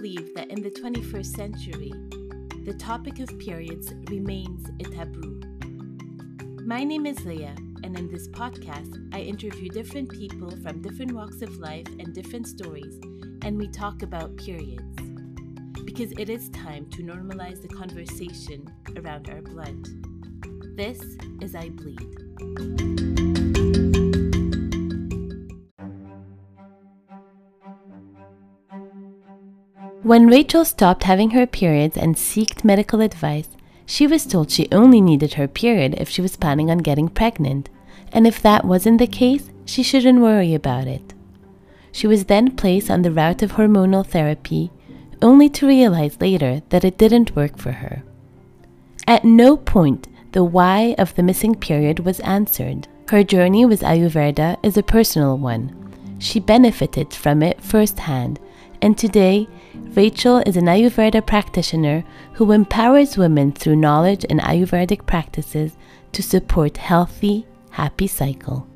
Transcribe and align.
believe 0.00 0.32
that 0.32 0.48
in 0.48 0.62
the 0.62 0.70
21st 0.70 1.34
century, 1.34 1.92
the 2.64 2.74
topic 2.74 3.18
of 3.18 3.36
periods 3.40 3.92
remains 4.08 4.64
a 4.78 4.84
taboo. 4.84 5.40
My 6.64 6.84
name 6.84 7.04
is 7.04 7.24
Leah, 7.24 7.56
and 7.82 7.98
in 7.98 8.08
this 8.08 8.28
podcast, 8.28 9.12
I 9.12 9.22
interview 9.22 9.68
different 9.70 10.08
people 10.08 10.52
from 10.62 10.82
different 10.82 11.10
walks 11.10 11.42
of 11.42 11.58
life 11.58 11.88
and 11.98 12.14
different 12.14 12.46
stories, 12.46 13.00
and 13.42 13.58
we 13.58 13.66
talk 13.66 14.02
about 14.02 14.36
periods. 14.36 14.84
Because 15.84 16.12
it 16.12 16.30
is 16.30 16.48
time 16.50 16.88
to 16.90 17.02
normalize 17.02 17.60
the 17.60 17.66
conversation 17.66 18.72
around 18.96 19.28
our 19.28 19.42
blood. 19.42 19.84
This 20.76 21.02
is 21.40 21.56
I 21.56 21.70
Bleed. 21.70 23.87
When 30.08 30.26
Rachel 30.26 30.64
stopped 30.64 31.04
having 31.04 31.32
her 31.32 31.46
periods 31.46 31.94
and 31.94 32.16
sought 32.16 32.64
medical 32.64 33.02
advice, 33.02 33.50
she 33.84 34.06
was 34.06 34.24
told 34.24 34.50
she 34.50 34.66
only 34.72 35.02
needed 35.02 35.34
her 35.34 35.46
period 35.46 35.96
if 35.98 36.08
she 36.08 36.22
was 36.22 36.34
planning 36.34 36.70
on 36.70 36.78
getting 36.78 37.10
pregnant, 37.10 37.68
and 38.10 38.26
if 38.26 38.40
that 38.40 38.64
wasn't 38.64 39.00
the 39.00 39.06
case, 39.06 39.50
she 39.66 39.82
shouldn't 39.82 40.22
worry 40.22 40.54
about 40.54 40.86
it. 40.86 41.12
She 41.92 42.06
was 42.06 42.24
then 42.24 42.56
placed 42.56 42.90
on 42.90 43.02
the 43.02 43.12
route 43.12 43.42
of 43.42 43.52
hormonal 43.52 44.02
therapy, 44.06 44.70
only 45.20 45.50
to 45.50 45.66
realize 45.66 46.18
later 46.22 46.62
that 46.70 46.86
it 46.86 46.96
didn't 46.96 47.36
work 47.36 47.58
for 47.58 47.72
her. 47.72 48.02
At 49.06 49.26
no 49.26 49.58
point 49.58 50.08
the 50.32 50.42
why 50.42 50.94
of 50.96 51.14
the 51.16 51.22
missing 51.22 51.54
period 51.54 51.98
was 51.98 52.20
answered. 52.20 52.88
Her 53.10 53.22
journey 53.22 53.66
with 53.66 53.82
Ayurveda 53.82 54.56
is 54.62 54.78
a 54.78 54.82
personal 54.82 55.36
one. 55.36 56.16
She 56.18 56.40
benefited 56.40 57.12
from 57.12 57.42
it 57.42 57.60
firsthand, 57.60 58.40
and 58.82 58.96
today 58.96 59.48
Rachel 59.74 60.38
is 60.46 60.56
an 60.56 60.66
Ayurveda 60.66 61.26
practitioner 61.26 62.04
who 62.34 62.52
empowers 62.52 63.16
women 63.16 63.52
through 63.52 63.76
knowledge 63.76 64.24
and 64.28 64.40
Ayurvedic 64.40 65.06
practices 65.06 65.76
to 66.12 66.22
support 66.22 66.76
healthy, 66.76 67.46
happy 67.70 68.06
cycle. 68.06 68.66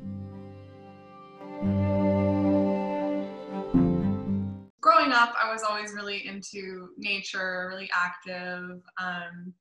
Growing 4.81 5.11
up, 5.13 5.33
I 5.41 5.51
was 5.51 5.63
always 5.63 5.93
really 5.93 6.27
into 6.27 6.89
nature, 6.97 7.67
really 7.69 7.89
active. 7.95 8.81
Um, 9.01 9.53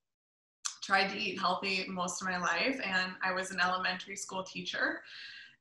tried 0.82 1.08
to 1.10 1.16
eat 1.16 1.38
healthy 1.38 1.86
most 1.88 2.20
of 2.20 2.28
my 2.28 2.38
life, 2.38 2.80
and 2.84 3.12
I 3.22 3.32
was 3.32 3.52
an 3.52 3.60
elementary 3.60 4.16
school 4.16 4.42
teacher 4.42 5.02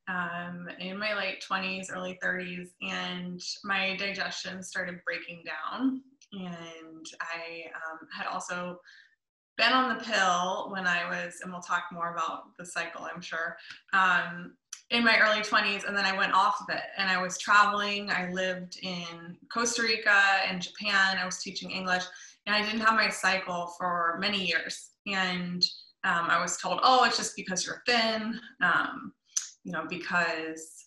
um, 0.08 0.68
in 0.80 0.98
my 0.98 1.14
late 1.16 1.44
20s, 1.50 1.88
early 1.94 2.20
30s, 2.24 2.70
and 2.82 3.42
my 3.64 3.96
digestion 3.98 4.64
started 4.64 5.00
breaking 5.06 5.44
down. 5.46 6.02
And 6.34 7.06
I 7.22 7.66
um, 7.76 8.08
had 8.16 8.28
also 8.28 8.80
been 9.58 9.74
on 9.74 9.96
the 9.96 10.04
pill 10.04 10.70
when 10.72 10.88
I 10.88 11.08
was, 11.10 11.40
and 11.42 11.52
we'll 11.52 11.62
talk 11.62 11.84
more 11.92 12.14
about 12.14 12.56
the 12.58 12.66
cycle, 12.66 13.08
I'm 13.14 13.22
sure, 13.22 13.58
um, 13.94 14.54
in 14.90 15.04
my 15.04 15.20
early 15.20 15.42
20s. 15.42 15.88
And 15.88 15.96
then 15.96 16.06
I 16.06 16.18
went 16.18 16.34
off 16.34 16.62
of 16.62 16.74
it 16.74 16.84
and 16.98 17.10
I 17.10 17.22
was 17.22 17.38
traveling. 17.38 18.10
I 18.10 18.32
lived 18.32 18.80
in 18.82 19.38
Costa 19.54 19.84
Rica 19.84 20.22
and 20.48 20.62
Japan. 20.62 21.18
I 21.18 21.26
was 21.26 21.38
teaching 21.44 21.72
English, 21.72 22.04
and 22.46 22.56
I 22.56 22.62
didn't 22.64 22.82
have 22.82 22.96
my 22.96 23.10
cycle 23.10 23.74
for 23.78 24.18
many 24.20 24.44
years. 24.44 24.92
And 25.06 25.64
um, 26.04 26.28
I 26.30 26.42
was 26.42 26.58
told, 26.58 26.80
oh, 26.84 27.04
it's 27.04 27.18
just 27.18 27.36
because 27.36 27.66
you're 27.66 27.84
thin. 27.86 28.40
Um, 28.64 29.14
you 29.64 29.72
know, 29.72 29.86
because 29.90 30.86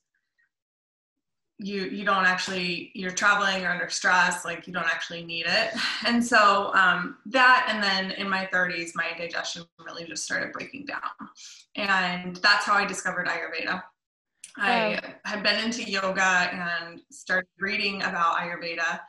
you 1.59 1.83
you 1.85 2.05
don't 2.05 2.27
actually 2.27 2.91
you're 2.95 3.13
traveling 3.13 3.63
you're 3.63 3.71
under 3.71 3.89
stress 3.89 4.45
like 4.45 4.67
you 4.67 4.73
don't 4.73 4.87
actually 4.87 5.25
need 5.25 5.47
it. 5.47 5.71
And 6.07 6.25
so 6.25 6.73
um, 6.75 7.19
that 7.27 7.69
and 7.71 7.83
then 7.83 8.11
in 8.13 8.29
my 8.29 8.49
30s 8.53 8.91
my 8.95 9.13
digestion 9.17 9.65
really 9.79 10.05
just 10.05 10.25
started 10.25 10.53
breaking 10.53 10.87
down. 10.87 11.01
And 11.77 12.37
that's 12.37 12.67
how 12.67 12.75
i 12.75 12.85
discovered 12.85 13.29
ayurveda. 13.29 13.83
I 14.57 15.01
had 15.25 15.43
been 15.43 15.65
into 15.65 15.83
yoga 15.83 16.23
and 16.23 17.01
started 17.11 17.49
reading 17.59 18.03
about 18.03 18.37
ayurveda 18.37 19.01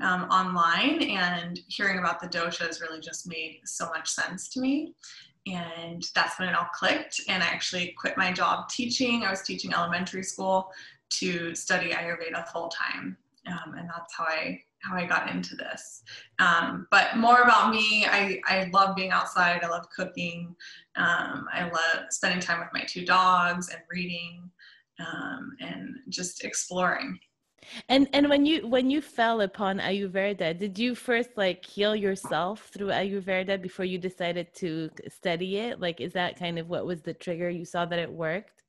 um, 0.00 0.24
online 0.24 1.02
and 1.02 1.58
hearing 1.68 1.98
about 1.98 2.20
the 2.20 2.28
doshas 2.28 2.80
really 2.80 3.00
just 3.00 3.26
made 3.26 3.60
so 3.64 3.86
much 3.88 4.08
sense 4.08 4.48
to 4.50 4.60
me 4.60 4.94
and 5.46 6.06
that's 6.14 6.38
when 6.38 6.48
it 6.48 6.54
all 6.54 6.68
clicked 6.72 7.20
and 7.28 7.42
i 7.42 7.46
actually 7.46 7.94
quit 7.98 8.16
my 8.16 8.32
job 8.32 8.68
teaching. 8.68 9.24
I 9.24 9.30
was 9.30 9.42
teaching 9.42 9.74
elementary 9.74 10.22
school 10.22 10.70
to 11.10 11.54
study 11.54 11.90
ayurveda 11.90 12.48
full 12.48 12.68
time 12.68 13.16
um, 13.46 13.74
and 13.76 13.88
that's 13.88 14.14
how 14.16 14.24
i 14.24 14.60
how 14.80 14.96
i 14.96 15.06
got 15.06 15.30
into 15.30 15.56
this. 15.56 16.02
Um, 16.38 16.86
but 16.90 17.16
more 17.16 17.42
about 17.42 17.70
me 17.70 18.06
I, 18.06 18.40
I 18.46 18.70
love 18.72 18.96
being 18.96 19.10
outside 19.10 19.62
i 19.62 19.68
love 19.68 19.88
cooking 19.90 20.54
um, 20.96 21.46
i 21.52 21.64
love 21.64 22.06
spending 22.10 22.40
time 22.40 22.60
with 22.60 22.70
my 22.72 22.84
two 22.86 23.04
dogs 23.04 23.68
and 23.68 23.80
reading 23.90 24.50
um, 24.98 25.56
and 25.60 25.96
just 26.08 26.44
exploring 26.44 27.18
and 27.88 28.08
and 28.12 28.28
when 28.28 28.46
you 28.46 28.66
when 28.66 28.90
you 28.90 29.00
fell 29.00 29.40
upon 29.42 29.78
Ayurveda, 29.78 30.58
did 30.58 30.78
you 30.78 30.94
first 30.94 31.30
like 31.36 31.64
heal 31.64 31.94
yourself 31.96 32.70
through 32.72 32.88
Ayurveda 32.88 33.60
before 33.62 33.84
you 33.84 33.98
decided 33.98 34.52
to 34.56 34.90
study 35.08 35.58
it? 35.58 35.80
Like, 35.80 36.00
is 36.00 36.12
that 36.14 36.38
kind 36.38 36.58
of 36.58 36.68
what 36.68 36.86
was 36.86 37.02
the 37.02 37.14
trigger? 37.14 37.48
You 37.50 37.64
saw 37.64 37.86
that 37.86 37.98
it 37.98 38.12
worked. 38.12 38.63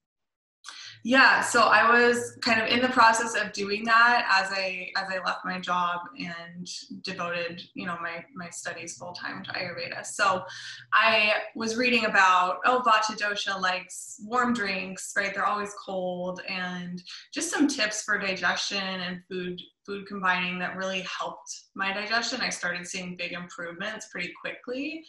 Yeah, 1.07 1.41
so 1.41 1.61
I 1.61 1.87
was 1.87 2.35
kind 2.41 2.59
of 2.59 2.67
in 2.67 2.81
the 2.81 2.87
process 2.89 3.35
of 3.35 3.53
doing 3.53 3.83
that 3.83 4.27
as 4.27 4.51
I 4.51 4.89
as 4.97 5.07
I 5.07 5.23
left 5.23 5.45
my 5.45 5.59
job 5.59 5.99
and 6.17 6.67
devoted, 7.03 7.61
you 7.75 7.85
know, 7.85 7.95
my 8.01 8.25
my 8.33 8.49
studies 8.49 8.97
full 8.97 9.13
time 9.13 9.43
to 9.43 9.51
Ayurveda. 9.51 10.03
So 10.03 10.43
I 10.93 11.33
was 11.55 11.77
reading 11.77 12.05
about 12.05 12.57
oh 12.65 12.81
Vata 12.83 13.15
dosha 13.15 13.61
likes 13.61 14.19
warm 14.23 14.55
drinks, 14.55 15.13
right? 15.15 15.31
They're 15.31 15.45
always 15.45 15.75
cold, 15.85 16.41
and 16.49 17.03
just 17.31 17.51
some 17.51 17.67
tips 17.67 18.01
for 18.01 18.17
digestion 18.17 18.79
and 18.79 19.21
food 19.29 19.61
food 19.85 20.07
combining 20.07 20.57
that 20.57 20.75
really 20.75 21.01
helped 21.01 21.64
my 21.75 21.93
digestion. 21.93 22.41
I 22.41 22.49
started 22.49 22.87
seeing 22.87 23.15
big 23.15 23.33
improvements 23.33 24.07
pretty 24.11 24.31
quickly 24.39 25.05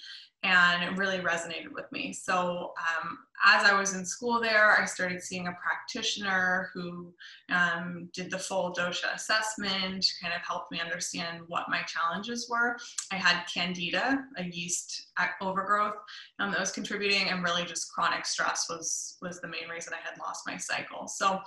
and 0.47 0.83
it 0.83 0.99
really 0.99 1.19
resonated 1.19 1.73
with 1.73 1.91
me. 1.91 2.13
So, 2.13 2.73
um, 2.79 3.19
as 3.45 3.65
I 3.65 3.79
was 3.79 3.95
in 3.95 4.07
school 4.07 4.41
there, 4.41 4.81
I 4.81 4.87
started 4.87 5.23
seeing 5.23 5.47
a 5.47 5.57
practitioner 5.63 6.71
who 6.73 7.13
um, 7.51 8.09
did 8.15 8.31
the 8.31 8.39
full 8.39 8.73
dosha 8.73 9.15
assessment, 9.15 10.07
kind 10.23 10.33
of 10.35 10.41
helped 10.41 10.73
me 10.73 10.81
understand 10.81 11.43
what 11.47 11.69
my 11.69 11.83
challenges 11.83 12.49
were. 12.49 12.79
I 13.13 13.17
had 13.17 13.45
candida, 13.53 14.25
a 14.39 14.45
yeast 14.45 15.09
overgrowth 15.43 15.97
um, 16.39 16.51
that 16.53 16.61
was 16.61 16.73
contributing, 16.73 17.29
and 17.29 17.45
really 17.45 17.65
just 17.65 17.93
chronic 17.93 18.25
stress 18.25 18.67
was 18.71 19.19
was 19.21 19.41
the 19.41 19.49
main 19.49 19.69
reason 19.71 19.93
I 19.93 20.09
had 20.09 20.19
lost 20.19 20.47
my 20.47 20.57
cycle. 20.57 21.07
So, 21.07 21.41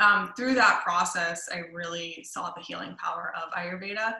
um, 0.00 0.32
through 0.36 0.54
that 0.54 0.82
process, 0.82 1.48
I 1.52 1.62
really 1.72 2.24
saw 2.24 2.52
the 2.56 2.62
healing 2.62 2.96
power 2.96 3.32
of 3.36 3.52
Ayurveda 3.52 4.14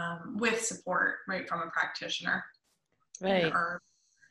um, 0.00 0.36
with 0.38 0.64
support 0.64 1.16
right 1.28 1.48
from 1.48 1.62
a 1.62 1.70
practitioner. 1.70 2.44
Right. 3.20 3.52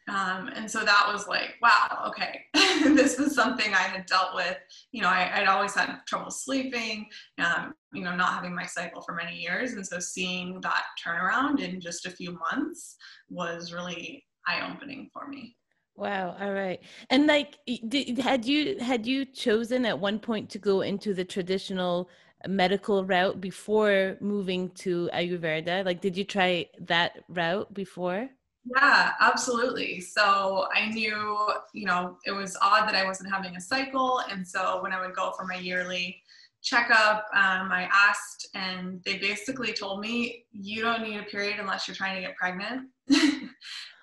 um, 0.09 0.49
and 0.55 0.69
so 0.69 0.79
that 0.79 1.07
was 1.11 1.27
like 1.27 1.55
wow 1.61 2.05
okay. 2.07 2.41
This 2.79 3.19
was 3.19 3.35
something 3.35 3.73
i 3.73 3.83
had 3.83 4.05
dealt 4.05 4.33
with. 4.33 4.57
You 4.91 5.01
know 5.01 5.09
I, 5.09 5.39
would 5.39 5.49
always 5.49 5.75
had 5.75 5.99
trouble 6.07 6.31
sleeping 6.31 7.07
um, 7.37 7.73
you 7.93 8.03
know 8.03 8.15
not 8.15 8.33
having 8.33 8.55
my 8.55 8.65
cycle 8.65 9.01
for 9.01 9.13
many 9.13 9.37
years. 9.37 9.73
And 9.73 9.85
so 9.85 9.99
seeing 9.99 10.59
that 10.61 10.83
turnaround 11.05 11.59
in 11.59 11.79
just 11.79 12.05
a 12.05 12.11
few 12.11 12.37
months 12.51 12.95
was 13.29 13.73
really 13.73 14.25
eye-opening 14.47 15.09
for 15.13 15.27
me. 15.27 15.55
Wow 15.95 16.35
all 16.39 16.53
right. 16.53 16.79
And 17.09 17.27
like 17.27 17.57
did, 17.87 18.17
had 18.17 18.45
you 18.45 18.79
had 18.79 19.05
you 19.05 19.25
chosen 19.25 19.85
at 19.85 19.99
one 19.99 20.19
point 20.19 20.49
to 20.51 20.57
go 20.57 20.81
into 20.81 21.13
the 21.13 21.25
traditional 21.25 22.09
medical 22.47 23.03
route 23.03 23.41
before 23.41 24.17
moving 24.21 24.69
to 24.71 25.09
ayurveda 25.13 25.83
like 25.85 25.99
did 26.01 26.15
you 26.15 26.23
try 26.23 26.65
that 26.79 27.23
route 27.27 27.73
before 27.73 28.29
yeah, 28.75 29.13
absolutely. 29.19 30.01
So 30.01 30.67
I 30.73 30.89
knew, 30.89 31.49
you 31.73 31.85
know, 31.85 32.17
it 32.25 32.31
was 32.31 32.57
odd 32.61 32.87
that 32.87 32.95
I 32.95 33.05
wasn't 33.05 33.31
having 33.31 33.55
a 33.55 33.61
cycle. 33.61 34.21
And 34.29 34.47
so 34.47 34.81
when 34.83 34.91
I 34.91 35.01
would 35.01 35.15
go 35.15 35.31
for 35.37 35.45
my 35.45 35.55
yearly 35.55 36.21
checkup, 36.61 37.25
um, 37.33 37.71
I 37.71 37.89
asked, 37.91 38.49
and 38.53 39.01
they 39.05 39.17
basically 39.17 39.73
told 39.73 40.01
me, 40.01 40.45
you 40.51 40.81
don't 40.81 41.01
need 41.01 41.17
a 41.17 41.23
period 41.23 41.59
unless 41.59 41.87
you're 41.87 41.95
trying 41.95 42.15
to 42.15 42.21
get 42.21 42.35
pregnant. 42.35 42.89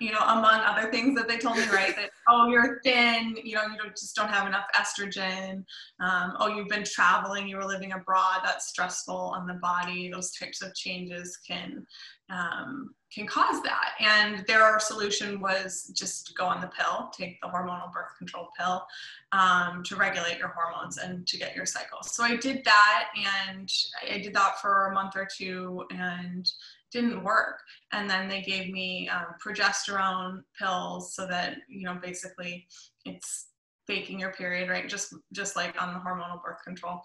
you 0.00 0.12
know, 0.12 0.20
among 0.20 0.60
other 0.60 0.90
things 0.90 1.16
that 1.18 1.28
they 1.28 1.38
told 1.38 1.56
me, 1.56 1.66
right? 1.68 1.96
That, 1.96 2.10
oh, 2.28 2.48
you're 2.48 2.80
thin, 2.84 3.36
you 3.42 3.54
know, 3.54 3.62
you 3.62 3.78
don't, 3.78 3.96
just 3.96 4.14
don't 4.14 4.28
have 4.28 4.46
enough 4.46 4.66
estrogen. 4.74 5.64
Um, 6.00 6.34
oh, 6.38 6.48
you've 6.48 6.68
been 6.68 6.84
traveling, 6.84 7.48
you 7.48 7.56
were 7.56 7.64
living 7.64 7.92
abroad, 7.92 8.40
that's 8.44 8.68
stressful 8.68 9.16
on 9.16 9.46
the 9.46 9.54
body. 9.54 10.10
Those 10.10 10.32
types 10.32 10.62
of 10.62 10.74
changes 10.74 11.38
can 11.46 11.86
um, 12.28 12.94
can 13.12 13.26
cause 13.26 13.62
that. 13.62 13.92
And 14.00 14.44
their 14.46 14.78
solution 14.80 15.40
was 15.40 15.92
just 15.94 16.36
go 16.36 16.44
on 16.44 16.60
the 16.60 16.66
pill, 16.68 17.10
take 17.16 17.40
the 17.40 17.46
hormonal 17.46 17.92
birth 17.92 18.10
control 18.18 18.48
pill 18.58 18.84
um, 19.32 19.82
to 19.84 19.96
regulate 19.96 20.38
your 20.38 20.48
hormones 20.48 20.98
and 20.98 21.26
to 21.26 21.38
get 21.38 21.54
your 21.54 21.66
cycle. 21.66 22.02
So 22.02 22.24
I 22.24 22.36
did 22.36 22.64
that 22.64 23.08
and 23.16 23.70
I 24.10 24.18
did 24.18 24.34
that 24.34 24.60
for 24.60 24.86
a 24.86 24.94
month 24.94 25.14
or 25.14 25.26
two 25.34 25.84
and 25.90 26.50
didn't 26.92 27.22
work. 27.22 27.60
And 27.92 28.08
then 28.08 28.28
they 28.28 28.42
gave 28.42 28.72
me 28.72 29.08
um, 29.08 29.34
progesterone 29.44 30.42
pills 30.58 31.14
so 31.14 31.26
that, 31.26 31.58
you 31.68 31.84
know, 31.84 31.98
basically 32.02 32.66
it's 33.04 33.48
faking 33.86 34.18
your 34.18 34.32
period, 34.32 34.68
right? 34.68 34.88
Just 34.88 35.14
just 35.32 35.56
like 35.56 35.80
on 35.80 35.94
the 35.94 36.00
hormonal 36.00 36.42
birth 36.42 36.62
control. 36.64 37.00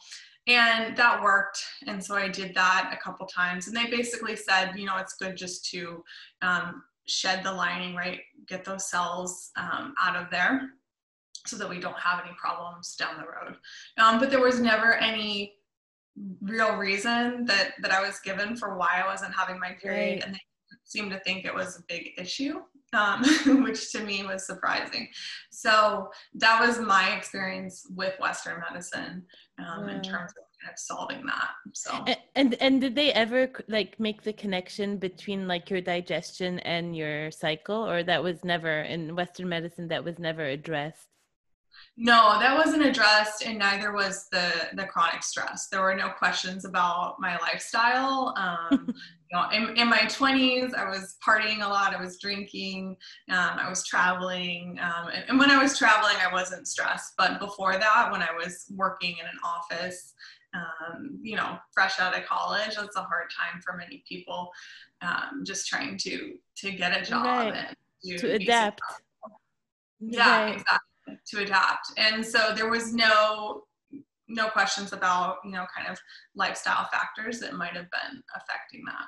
And 0.48 0.96
that 0.98 1.22
worked. 1.22 1.64
And 1.86 2.04
so 2.04 2.16
I 2.16 2.28
did 2.28 2.56
that 2.56 2.92
a 2.94 3.04
couple 3.04 3.28
times. 3.28 3.68
And 3.68 3.78
they 3.78 3.86
basically 3.86 4.36
said, 4.36 4.74
you 4.76 4.86
know, 4.86 4.98
it's 4.98 5.14
good 5.14 5.38
just 5.38 5.70
to 5.72 6.04
um, 6.42 6.84
shed 7.08 7.44
the 7.44 7.54
lining, 7.54 7.96
right? 7.96 8.22
Get 8.48 8.66
those 8.66 8.90
cells 8.90 9.52
um, 9.56 9.94
out 10.02 10.16
of 10.16 10.32
there 10.32 10.72
so 11.46 11.58
that 11.58 11.70
we 11.70 11.80
don't 11.80 11.98
have 11.98 12.24
any 12.26 12.36
problems 12.40 12.96
down 12.96 13.18
the 13.18 13.24
road. 13.24 13.56
Um, 13.98 14.20
but 14.20 14.30
there 14.30 14.42
was 14.42 14.60
never 14.60 14.96
any 14.96 15.54
real 16.42 16.76
reason 16.76 17.46
that 17.46 17.74
that 17.82 17.92
I 17.92 18.02
was 18.06 18.20
given 18.20 18.56
for 18.56 18.78
why 18.78 19.02
I 19.04 19.08
wasn't 19.08 19.34
having 19.34 19.60
my 19.60 19.74
period, 19.82 20.16
right. 20.16 20.24
and 20.24 20.36
they 20.36 20.40
seemed 20.84 21.12
to 21.12 21.20
think 21.20 21.46
it 21.46 21.54
was 21.54 21.78
a 21.78 21.84
big 21.88 22.12
issue, 22.18 22.60
um, 22.94 23.24
which 23.64 23.92
to 23.92 24.02
me 24.04 24.24
was 24.24 24.46
surprising. 24.46 25.08
So 25.52 26.10
that 26.36 26.60
was 26.66 26.80
my 26.80 27.16
experience 27.16 27.86
with 27.96 28.20
Western 28.20 28.62
medicine 28.70 29.24
um, 29.60 29.90
in 29.90 30.02
terms 30.02 30.32
of 30.32 30.44
kind 30.62 30.74
of 30.74 30.78
solving 30.78 31.26
that. 31.26 31.50
So 31.74 32.04
and, 32.08 32.18
and 32.36 32.54
and 32.56 32.82
did 32.82 32.96
they 32.96 33.14
ever 33.14 33.50
like 33.68 34.00
make 34.00 34.24
the 34.24 34.34
connection 34.34 34.98
between 34.98 35.48
like 35.48 35.70
your 35.70 35.82
digestion 35.82 36.60
and 36.60 36.96
your 36.96 37.32
cycle, 37.32 37.88
or 37.90 38.04
that 38.04 38.24
was 38.24 38.44
never 38.44 38.82
in 38.82 39.16
Western 39.16 39.50
medicine 39.50 39.88
that 39.90 40.04
was 40.04 40.20
never 40.20 40.46
addressed? 40.46 41.11
No, 41.98 42.40
that 42.40 42.56
wasn't 42.56 42.84
addressed, 42.84 43.46
and 43.46 43.60
neither 43.60 43.92
was 43.92 44.28
the 44.32 44.52
the 44.76 44.86
chronic 44.86 45.24
stress. 45.24 45.68
There 45.68 45.82
were 45.82 45.96
no 45.96 46.10
questions 46.10 46.64
about 46.64 47.20
my 47.20 47.38
lifestyle. 47.40 48.34
Um, 48.38 48.88
you 49.32 49.38
know, 49.38 49.50
in, 49.50 49.78
in, 49.78 49.90
my 49.90 50.06
twenties, 50.06 50.74
I 50.74 50.90
was 50.90 51.18
partying 51.26 51.64
a 51.64 51.68
lot. 51.68 51.94
I 51.94 52.02
was 52.02 52.18
drinking. 52.18 52.96
Um, 53.30 53.60
I 53.60 53.70
was 53.70 53.86
traveling, 53.86 54.80
um, 54.82 55.10
and, 55.10 55.26
and, 55.28 55.40
when 55.40 55.52
I 55.52 55.62
was 55.62 55.78
traveling, 55.78 56.16
I 56.26 56.32
wasn't 56.32 56.68
stressed. 56.68 57.14
But 57.18 57.40
before 57.40 57.74
that, 57.74 58.10
when 58.10 58.22
I 58.22 58.30
was 58.38 58.66
working 58.74 59.18
in 59.20 59.26
an 59.26 59.40
office, 59.44 60.14
um, 60.54 61.20
you 61.22 61.36
know, 61.36 61.58
fresh 61.74 62.00
out 62.00 62.18
of 62.18 62.26
college, 62.26 62.76
that's 62.76 62.96
a 62.96 63.02
hard 63.02 63.30
time 63.38 63.62
for 63.62 63.76
many 63.76 64.02
people. 64.08 64.50
Um, 65.02 65.44
just 65.44 65.68
trying 65.68 65.98
to 66.00 66.36
to 66.56 66.72
get 66.72 66.98
a 66.98 67.04
job 67.04 67.26
right. 67.26 67.54
and 67.54 67.76
to, 68.06 68.18
to 68.18 68.36
adapt. 68.36 68.82
Yeah, 70.00 70.46
right. 70.46 70.54
exactly 70.54 70.88
to 71.28 71.42
adapt. 71.42 71.92
And 71.98 72.26
so 72.26 72.54
there 72.56 72.70
was 72.70 72.94
no 72.94 73.64
no 74.28 74.48
questions 74.48 74.94
about 74.94 75.38
you 75.44 75.52
know 75.52 75.66
kind 75.76 75.90
of 75.90 76.00
lifestyle 76.36 76.88
factors 76.92 77.40
that 77.40 77.54
might 77.54 77.74
have 77.74 77.90
been 77.92 78.22
affecting 78.36 78.84
that. 78.86 79.08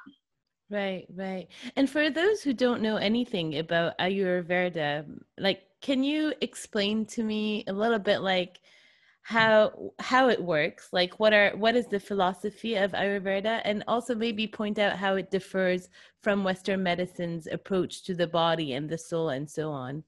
Right, 0.69 1.05
right. 1.15 1.47
And 1.75 1.89
for 1.89 2.09
those 2.09 2.41
who 2.41 2.53
don't 2.53 2.81
know 2.81 2.97
anything 2.97 3.59
about 3.59 3.97
Ayurveda, 4.00 5.05
like 5.38 5.61
can 5.81 6.03
you 6.03 6.33
explain 6.41 7.05
to 7.05 7.23
me 7.23 7.63
a 7.67 7.73
little 7.73 8.00
bit 8.00 8.19
like 8.19 8.59
how 9.23 9.94
how 10.00 10.27
it 10.27 10.41
works 10.41 10.89
like 10.91 11.17
what 11.17 11.33
are 11.33 11.55
what 11.55 11.77
is 11.77 11.88
the 11.88 12.00
philosophy 12.00 12.75
of 12.75 12.91
ayurveda 12.91 13.61
and 13.63 13.81
also 13.88 14.13
maybe 14.13 14.45
point 14.45 14.77
out 14.77 14.97
how 14.97 15.15
it 15.15 15.31
differs 15.31 15.88
from 16.21 16.44
western 16.44 16.83
medicine's 16.83 17.47
approach 17.47 18.03
to 18.03 18.13
the 18.13 18.27
body 18.27 18.73
and 18.73 18.89
the 18.89 18.97
soul 18.97 19.29
and 19.29 19.50
so 19.50 19.71
on 19.71 20.03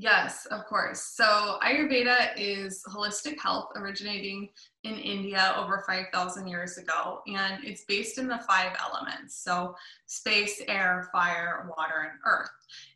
Yes, 0.00 0.46
of 0.52 0.64
course. 0.66 1.00
So 1.00 1.58
Ayurveda 1.60 2.28
is 2.36 2.84
holistic 2.88 3.34
health 3.42 3.70
originating 3.74 4.48
in 4.84 4.94
India 4.94 5.52
over 5.58 5.82
5,000 5.88 6.46
years 6.46 6.78
ago, 6.78 7.20
and 7.26 7.64
it's 7.64 7.82
based 7.84 8.16
in 8.16 8.28
the 8.28 8.38
five 8.48 8.76
elements 8.80 9.42
so 9.42 9.74
space, 10.06 10.62
air, 10.68 11.08
fire, 11.10 11.68
water, 11.76 12.08
and 12.12 12.20
earth. 12.24 12.48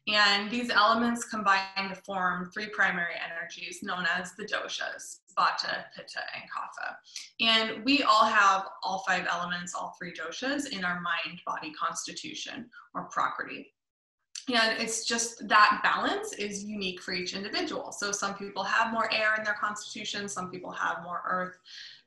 And 0.07 0.49
these 0.49 0.71
elements 0.71 1.25
combine 1.25 1.89
to 1.89 1.97
form 1.97 2.53
three 2.55 2.69
primary 2.69 3.15
energies 3.17 3.81
known 3.83 4.07
as 4.17 4.35
the 4.35 4.45
doshas 4.45 5.19
vata, 5.37 5.87
pitta, 5.97 6.21
and 6.37 6.45
kapha. 6.55 6.95
And 7.41 7.85
we 7.85 8.05
all 8.05 8.27
have 8.27 8.69
all 8.85 9.03
five 9.09 9.27
elements, 9.29 9.75
all 9.75 9.97
three 9.99 10.13
doshas 10.13 10.69
in 10.69 10.85
our 10.85 11.01
mind 11.01 11.41
body 11.45 11.73
constitution 11.73 12.71
or 12.95 13.09
prakriti 13.11 13.73
and 14.49 14.81
it's 14.81 15.05
just 15.05 15.47
that 15.49 15.81
balance 15.83 16.33
is 16.33 16.65
unique 16.65 17.01
for 17.01 17.13
each 17.13 17.35
individual. 17.35 17.93
So 17.93 18.11
some 18.11 18.35
people 18.35 18.65
have 18.65 18.93
more 18.93 19.13
air 19.13 19.35
in 19.39 19.45
their 19.45 19.55
constitution 19.55 20.29
some 20.29 20.51
people 20.51 20.71
have 20.71 21.03
more 21.03 21.23
earth 21.29 21.59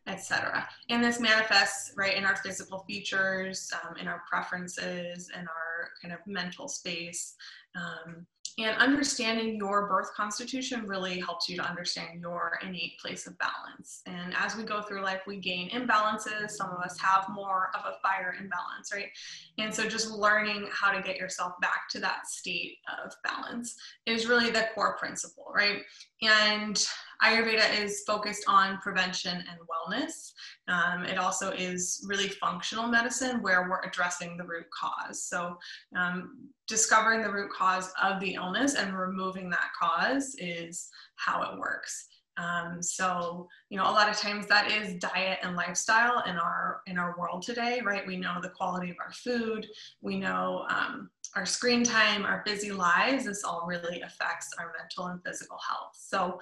etc 0.07 0.67
and 0.89 1.03
this 1.03 1.19
manifests 1.19 1.93
right 1.95 2.15
in 2.15 2.25
our 2.25 2.35
physical 2.37 2.79
features 2.87 3.71
um, 3.83 3.97
in 3.97 4.07
our 4.07 4.21
preferences 4.29 5.29
in 5.33 5.41
our 5.41 5.89
kind 6.01 6.13
of 6.13 6.19
mental 6.27 6.67
space 6.67 7.35
um, 7.75 8.25
and 8.57 8.77
understanding 8.77 9.57
your 9.57 9.87
birth 9.87 10.13
constitution 10.13 10.87
really 10.87 11.19
helps 11.19 11.49
you 11.49 11.57
to 11.57 11.63
understand 11.63 12.21
your 12.21 12.57
innate 12.63 12.97
place 12.99 13.27
of 13.27 13.37
balance. 13.37 14.01
And 14.05 14.33
as 14.33 14.55
we 14.55 14.63
go 14.63 14.81
through 14.81 15.03
life, 15.03 15.21
we 15.27 15.37
gain 15.37 15.69
imbalances. 15.71 16.51
Some 16.51 16.69
of 16.69 16.79
us 16.79 16.97
have 16.99 17.27
more 17.33 17.71
of 17.75 17.81
a 17.81 17.99
fire 18.01 18.33
imbalance, 18.39 18.93
right? 18.93 19.09
And 19.57 19.73
so 19.73 19.89
just 19.89 20.09
learning 20.09 20.69
how 20.71 20.91
to 20.91 21.01
get 21.01 21.17
yourself 21.17 21.53
back 21.61 21.89
to 21.89 21.99
that 21.99 22.27
state 22.27 22.77
of 23.03 23.13
balance 23.25 23.75
is 24.05 24.27
really 24.27 24.51
the 24.51 24.67
core 24.73 24.95
principle, 24.97 25.51
right? 25.53 25.81
And 26.21 26.81
Ayurveda 27.23 27.79
is 27.79 28.03
focused 28.05 28.43
on 28.47 28.77
prevention 28.79 29.35
and 29.37 29.59
wellness. 29.69 30.31
Um, 30.67 31.03
it 31.03 31.17
also 31.17 31.51
is 31.51 32.05
really 32.07 32.29
functional 32.29 32.87
medicine 32.87 33.41
where 33.41 33.69
we're 33.69 33.81
addressing 33.81 34.37
the 34.37 34.43
root 34.43 34.65
cause. 34.71 35.23
So, 35.23 35.57
um, 35.95 36.49
discovering 36.67 37.21
the 37.21 37.31
root 37.31 37.51
cause 37.51 37.91
of 38.01 38.19
the 38.19 38.33
illness 38.35 38.75
and 38.75 38.97
removing 38.97 39.49
that 39.51 39.69
cause 39.79 40.35
is 40.39 40.89
how 41.15 41.43
it 41.43 41.59
works. 41.59 42.07
Um, 42.37 42.81
so, 42.81 43.47
you 43.69 43.77
know, 43.77 43.85
a 43.85 43.91
lot 43.91 44.09
of 44.09 44.17
times 44.17 44.47
that 44.47 44.69
is 44.69 44.95
diet 44.95 45.39
and 45.41 45.55
lifestyle 45.55 46.23
in 46.27 46.35
our 46.35 46.81
in 46.85 46.97
our 46.97 47.15
world 47.17 47.43
today, 47.43 47.81
right? 47.83 48.05
We 48.05 48.17
know 48.17 48.39
the 48.41 48.49
quality 48.49 48.89
of 48.89 48.97
our 48.99 49.13
food, 49.13 49.65
we 50.01 50.19
know 50.19 50.65
um, 50.69 51.09
our 51.35 51.45
screen 51.45 51.83
time, 51.83 52.25
our 52.25 52.43
busy 52.45 52.71
lives. 52.71 53.25
This 53.25 53.43
all 53.43 53.65
really 53.67 54.01
affects 54.01 54.49
our 54.59 54.73
mental 54.77 55.07
and 55.07 55.23
physical 55.23 55.57
health. 55.67 55.93
So, 55.93 56.39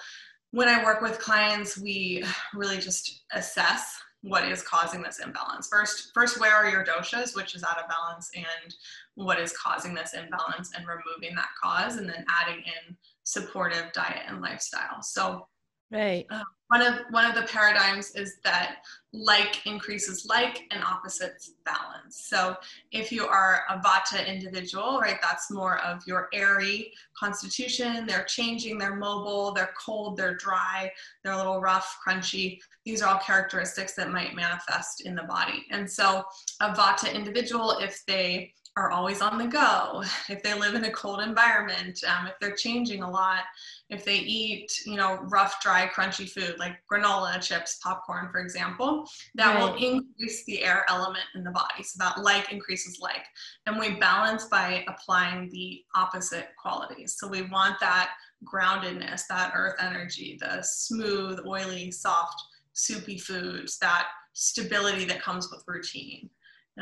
when 0.54 0.70
I 0.70 0.84
work 0.84 1.02
with 1.02 1.18
clients, 1.18 1.80
we 1.80 2.24
really 2.54 2.78
just 2.78 3.24
assess 3.34 4.00
what 4.22 4.48
is 4.48 4.62
causing 4.62 5.02
this 5.02 5.18
imbalance. 5.18 5.68
First, 5.68 6.12
first, 6.14 6.40
where 6.40 6.54
are 6.54 6.69
your 6.69 6.86
doshas, 6.86 7.36
which 7.36 7.56
is 7.56 7.64
out 7.64 7.80
of 7.80 7.90
balance, 7.90 8.30
and 8.36 8.76
what 9.16 9.40
is 9.40 9.52
causing 9.57 9.95
this 9.95 10.14
imbalance, 10.14 10.69
and 10.78 10.86
removing 10.88 11.36
that 11.36 11.50
cause, 11.62 11.98
and 11.98 12.07
then 12.07 12.24
adding 12.30 12.60
in 12.60 12.95
supportive 13.24 13.92
diet 13.94 14.22
and 14.28 14.42
lifestyle. 14.42 15.02
So, 15.02 15.48
right. 15.92 16.25
Uh, 16.30 16.44
one 16.73 16.81
of 16.81 17.02
one 17.11 17.25
of 17.25 17.35
the 17.35 17.44
paradigms 17.44 18.16
is 18.16 18.37
that 18.44 18.78
like 19.13 19.63
increases 19.68 20.25
like 20.28 20.63
and 20.71 20.83
opposites 20.83 21.52
balance. 21.66 22.25
So 22.28 22.56
if 22.92 23.11
you 23.11 23.28
are 23.28 23.61
a 23.69 23.78
vata 23.78 24.25
individual 24.28 24.99
right 24.99 25.19
that's 25.21 25.52
more 25.52 25.78
of 25.85 26.02
your 26.07 26.30
airy 26.33 26.92
constitution. 27.16 28.07
They're 28.07 28.23
changing 28.23 28.80
they're 28.80 28.95
mobile 28.95 29.54
they're 29.54 29.75
cold 29.80 30.18
they're 30.18 30.35
dry 30.35 30.92
they're 31.23 31.33
a 31.33 31.37
little 31.37 31.61
rough 31.61 31.99
crunchy. 32.06 32.59
These 32.85 33.04
are 33.04 33.13
all 33.13 33.19
characteristics 33.19 33.94
that 33.94 34.09
might 34.09 34.33
manifest 34.33 35.06
in 35.06 35.13
the 35.13 35.23
body. 35.23 35.66
And 35.69 35.90
so 35.90 36.23
a 36.59 36.73
vata 36.73 37.13
individual 37.13 37.78
if 37.80 38.04
they 38.07 38.52
are 38.75 38.89
always 38.89 39.21
on 39.21 39.37
the 39.37 39.45
go, 39.45 40.03
if 40.30 40.42
they 40.42 40.53
live 40.53 40.73
in 40.73 40.85
a 40.85 40.92
cold 40.92 41.21
environment, 41.21 41.99
um, 42.07 42.27
if 42.27 42.33
they're 42.42 42.56
changing 42.56 43.03
a 43.03 43.09
lot, 43.09 43.44
if 43.89 44.03
they 44.03 44.18
eat, 44.18 44.71
you 44.85 44.95
know, 44.95 45.19
rough, 45.30 45.61
dry, 45.61 45.87
crunchy 45.87 46.27
food 46.27 46.56
like 46.57 46.77
granola, 46.92 47.39
chips, 47.39 47.80
popcorn, 47.83 48.30
for 48.31 48.39
example, 48.39 49.07
that 49.35 49.53
right. 49.53 49.61
will 49.61 49.75
increase 49.75 50.44
the 50.45 50.63
air 50.63 50.85
element 50.89 51.25
in 51.35 51.44
the 51.44 51.51
body. 51.51 51.83
So 51.83 51.97
that 51.99 52.21
like 52.21 52.51
increases 52.51 52.99
like. 52.99 53.25
And 53.68 53.80
we 53.80 53.92
balance 53.92 54.45
by 54.45 54.83
applying 54.87 55.49
the 55.51 55.83
opposite 55.95 56.47
qualities. 56.57 57.15
So 57.19 57.27
we 57.27 57.44
want 57.44 57.80
that 57.80 58.11
groundedness, 58.44 59.27
that 59.30 59.51
earth 59.56 59.75
energy, 59.80 60.39
the 60.42 60.63
smooth, 60.63 61.39
oily, 61.45 61.92
soft, 61.92 62.42
soupy 62.73 63.19
foods, 63.19 63.77
that 63.80 64.07
stability 64.33 65.06
that 65.06 65.21
comes 65.21 65.51
with 65.51 65.63
routine. 65.68 66.27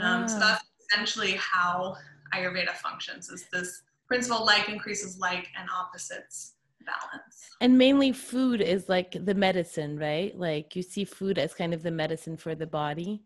Um, 0.01 0.25
So 0.25 0.38
ah. 0.38 0.39
that's 0.39 0.63
essentially 0.91 1.33
how 1.33 1.95
Ayurveda 2.33 2.74
functions 2.75 3.29
is 3.29 3.45
this 3.51 3.83
principle 4.07 4.45
like 4.45 4.69
increases 4.69 5.19
like 5.19 5.48
and 5.57 5.69
opposites 5.69 6.53
balance. 6.86 7.50
And 7.62 7.77
mainly 7.77 8.12
food 8.12 8.62
is 8.62 8.89
like 8.89 9.15
the 9.25 9.36
medicine, 9.36 9.98
right? 9.98 10.38
Like 10.38 10.75
you 10.75 10.81
see 10.81 11.05
food 11.05 11.38
as 11.38 11.53
kind 11.53 11.74
of 11.74 11.83
the 11.83 11.91
medicine 11.91 12.38
for 12.38 12.55
the 12.55 12.67
body. 12.67 13.24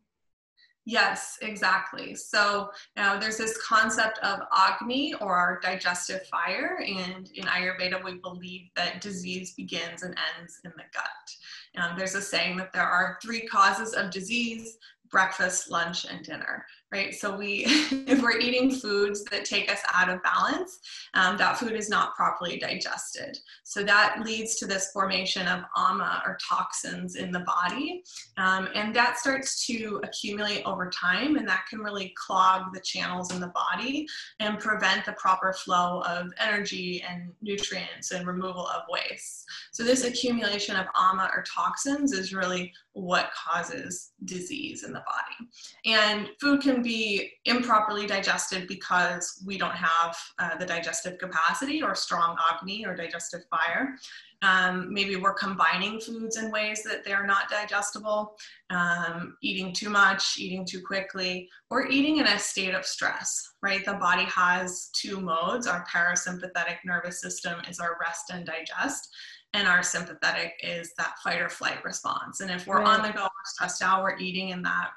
Yes, 0.87 1.39
exactly. 1.41 2.13
So 2.13 2.69
now 2.95 3.17
there's 3.17 3.37
this 3.37 3.59
concept 3.65 4.19
of 4.19 4.41
Agni 4.55 5.15
or 5.15 5.35
our 5.35 5.59
digestive 5.59 6.27
fire, 6.27 6.79
and 6.85 7.27
in 7.33 7.45
Ayurveda, 7.45 8.03
we 8.03 8.19
believe 8.19 8.69
that 8.75 9.01
disease 9.01 9.55
begins 9.55 10.03
and 10.03 10.15
ends 10.37 10.59
in 10.63 10.71
the 10.77 10.83
gut. 10.93 11.83
Um, 11.83 11.97
there's 11.97 12.13
a 12.13 12.21
saying 12.21 12.57
that 12.57 12.71
there 12.71 12.85
are 12.85 13.17
three 13.19 13.47
causes 13.47 13.93
of 13.95 14.11
disease 14.11 14.77
breakfast, 15.09 15.71
lunch, 15.71 16.05
and 16.05 16.23
dinner, 16.25 16.65
right? 16.91 17.13
So 17.13 17.35
we, 17.35 17.65
if 17.65 18.21
we're 18.21 18.39
eating 18.39 18.71
foods 18.71 19.23
that 19.25 19.45
take 19.45 19.71
us 19.71 19.79
out 19.93 20.09
of 20.09 20.23
balance, 20.23 20.79
um, 21.13 21.37
that 21.37 21.57
food 21.57 21.73
is 21.73 21.89
not 21.89 22.15
properly 22.15 22.57
digested. 22.57 23.37
So 23.63 23.83
that 23.83 24.21
leads 24.23 24.55
to 24.57 24.65
this 24.65 24.91
formation 24.91 25.47
of 25.47 25.63
ama 25.75 26.21
or 26.25 26.37
toxins 26.47 27.15
in 27.15 27.31
the 27.31 27.41
body, 27.41 28.03
um, 28.37 28.69
and 28.75 28.95
that 28.95 29.17
starts 29.17 29.65
to 29.67 29.99
accumulate 30.03 30.63
over 30.65 30.89
time, 30.89 31.35
and 31.35 31.47
that 31.47 31.65
can 31.69 31.79
really 31.79 32.13
clog 32.17 32.73
the 32.73 32.81
channels 32.81 33.33
in 33.33 33.41
the 33.41 33.47
body 33.47 34.07
and 34.39 34.59
prevent 34.59 35.05
the 35.05 35.13
proper 35.13 35.53
flow 35.53 36.01
of 36.01 36.31
energy 36.39 37.03
and 37.07 37.31
nutrients 37.41 38.11
and 38.11 38.27
removal 38.27 38.67
of 38.67 38.83
waste. 38.89 39.45
So 39.71 39.83
this 39.83 40.03
accumulation 40.03 40.75
of 40.75 40.85
ama 40.95 41.29
or 41.35 41.43
toxins 41.43 42.11
is 42.11 42.33
really 42.33 42.71
what 42.93 43.29
causes 43.33 44.13
disease 44.23 44.83
in 44.83 44.93
the 44.93 45.03
body. 45.05 45.49
And 45.85 46.29
food 46.39 46.61
can 46.61 46.74
be 46.81 47.31
improperly 47.45 48.07
digested 48.07 48.67
because 48.67 49.41
we 49.45 49.57
don't 49.57 49.75
have 49.75 50.17
uh, 50.39 50.57
the 50.57 50.65
digestive 50.65 51.17
capacity 51.17 51.81
or 51.81 51.95
strong 51.95 52.37
agni 52.51 52.85
or 52.85 52.95
digestive 52.95 53.41
fire. 53.49 53.95
Um, 54.41 54.93
maybe 54.93 55.15
we're 55.15 55.33
combining 55.33 55.99
foods 55.99 56.37
in 56.37 56.51
ways 56.51 56.83
that 56.83 57.03
they're 57.03 57.25
not 57.25 57.49
digestible, 57.49 58.35
um, 58.69 59.37
eating 59.41 59.73
too 59.73 59.89
much, 59.89 60.37
eating 60.37 60.65
too 60.65 60.81
quickly, 60.85 61.49
or 61.69 61.87
eating 61.87 62.17
in 62.17 62.27
a 62.27 62.37
state 62.37 62.75
of 62.75 62.85
stress, 62.85 63.53
right? 63.61 63.83
The 63.83 63.93
body 63.93 64.25
has 64.25 64.89
two 64.93 65.19
modes. 65.19 65.67
Our 65.67 65.85
parasympathetic 65.85 66.77
nervous 66.85 67.21
system 67.21 67.61
is 67.67 67.79
our 67.79 67.97
rest 67.99 68.31
and 68.31 68.45
digest 68.45 69.09
and 69.55 69.69
our 69.69 69.81
sympathetic 69.81 70.53
is 70.61 70.93
that 70.97 71.17
fight 71.23 71.41
or 71.41 71.49
flight 71.49 71.83
response. 71.85 72.41
And 72.41 72.51
if 72.51 72.67
we're 72.67 72.81
right. 72.81 72.99
on 72.99 73.01
the 73.01 73.13
go, 73.13 73.23
we're 73.23 73.29
stressed 73.45 73.81
out, 73.81 74.03
we're 74.03 74.17
eating 74.17 74.49
in 74.49 74.61
that 74.63 74.89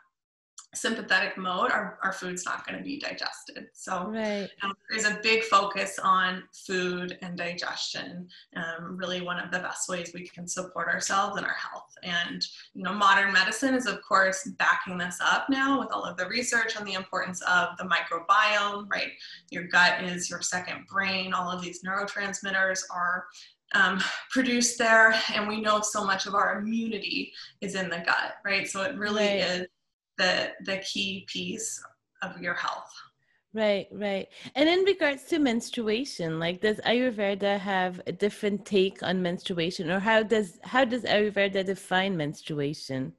sympathetic 0.79 1.37
mode, 1.37 1.71
our, 1.71 1.99
our 2.03 2.13
food's 2.13 2.45
not 2.45 2.67
going 2.67 2.79
to 2.79 2.85
be 2.85 2.99
digested. 2.99 3.69
So 3.73 4.07
right. 4.09 4.49
um, 4.63 4.75
there's 4.89 5.05
a 5.05 5.19
big 5.23 5.43
focus 5.45 5.99
on 6.03 6.45
food 6.53 7.19
and 7.23 7.37
digestion. 7.37 8.29
Um, 8.57 8.97
really, 8.97 9.21
one 9.21 9.39
of 9.39 9.51
the 9.51 9.59
best 9.59 9.89
ways 9.89 10.13
we 10.15 10.27
can 10.27 10.47
support 10.47 10.89
ourselves 10.89 11.37
and 11.37 11.47
our 11.47 11.55
health. 11.55 11.95
And 12.03 12.47
you 12.75 12.83
know, 12.83 12.93
modern 12.93 13.33
medicine 13.33 13.75
is 13.75 13.87
of 13.87 14.01
course 14.03 14.49
backing 14.59 14.99
this 14.99 15.19
up 15.23 15.47
now 15.51 15.79
with 15.79 15.91
all 15.93 16.05
of 16.05 16.17
the 16.17 16.29
research 16.29 16.77
on 16.77 16.85
the 16.85 16.95
importance 16.95 17.43
of 17.43 17.77
the 17.79 17.85
microbiome. 17.85 18.87
Right, 18.91 19.13
your 19.51 19.65
gut 19.65 20.05
is 20.05 20.31
your 20.31 20.43
second 20.43 20.87
brain. 20.87 21.35
All 21.35 21.51
of 21.51 21.63
these 21.63 21.83
neurotransmitters 21.83 22.83
are 22.95 23.27
um, 23.73 24.01
produced 24.31 24.79
there 24.79 25.15
and 25.35 25.47
we 25.47 25.61
know 25.61 25.81
so 25.81 26.05
much 26.05 26.27
of 26.27 26.35
our 26.35 26.59
immunity 26.59 27.33
is 27.61 27.75
in 27.75 27.91
the 27.91 27.99
gut 27.99 28.37
right 28.45 28.67
so 28.67 28.83
it 28.83 28.97
really 28.97 29.27
right. 29.27 29.41
is 29.41 29.67
the 30.19 30.53
the 30.65 30.79
key 30.79 31.27
piece 31.29 31.83
of 32.23 32.41
your 32.41 32.55
health. 32.55 32.93
Right 33.55 33.89
right. 33.93 34.29
And 34.55 34.69
in 34.69 34.81
regards 34.85 35.25
to 35.25 35.39
menstruation 35.39 36.39
like 36.39 36.61
does 36.61 36.79
ayurveda 36.81 37.59
have 37.59 38.01
a 38.07 38.13
different 38.13 38.67
take 38.67 39.03
on 39.03 39.23
menstruation 39.23 39.91
or 39.91 40.01
how 40.01 40.23
does 40.23 40.59
how 40.65 40.85
does 40.85 41.05
ayurveda 41.05 41.65
define 41.65 42.17
menstruation 42.17 43.15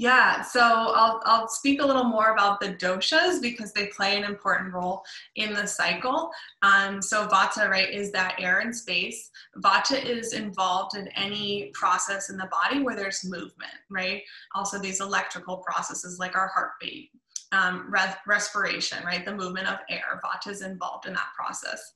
yeah, 0.00 0.40
so 0.40 0.62
I'll, 0.62 1.20
I'll 1.26 1.46
speak 1.46 1.82
a 1.82 1.84
little 1.84 2.04
more 2.04 2.32
about 2.32 2.58
the 2.58 2.72
doshas 2.72 3.42
because 3.42 3.74
they 3.74 3.88
play 3.88 4.16
an 4.16 4.24
important 4.24 4.72
role 4.72 5.02
in 5.36 5.52
the 5.52 5.66
cycle. 5.66 6.30
Um, 6.62 7.02
so 7.02 7.26
Vata, 7.26 7.68
right, 7.68 7.90
is 7.92 8.10
that 8.12 8.36
air 8.38 8.60
and 8.60 8.74
space. 8.74 9.30
Vata 9.58 10.02
is 10.02 10.32
involved 10.32 10.96
in 10.96 11.08
any 11.08 11.70
process 11.74 12.30
in 12.30 12.38
the 12.38 12.48
body 12.50 12.82
where 12.82 12.96
there's 12.96 13.26
movement, 13.26 13.74
right? 13.90 14.22
Also 14.54 14.78
these 14.78 15.02
electrical 15.02 15.58
processes 15.58 16.18
like 16.18 16.34
our 16.34 16.48
heartbeat, 16.48 17.10
um, 17.52 17.84
res- 17.90 18.16
respiration, 18.26 19.04
right? 19.04 19.26
The 19.26 19.36
movement 19.36 19.68
of 19.68 19.80
air. 19.90 20.18
Vata 20.24 20.50
is 20.50 20.62
involved 20.62 21.08
in 21.08 21.12
that 21.12 21.28
process. 21.36 21.92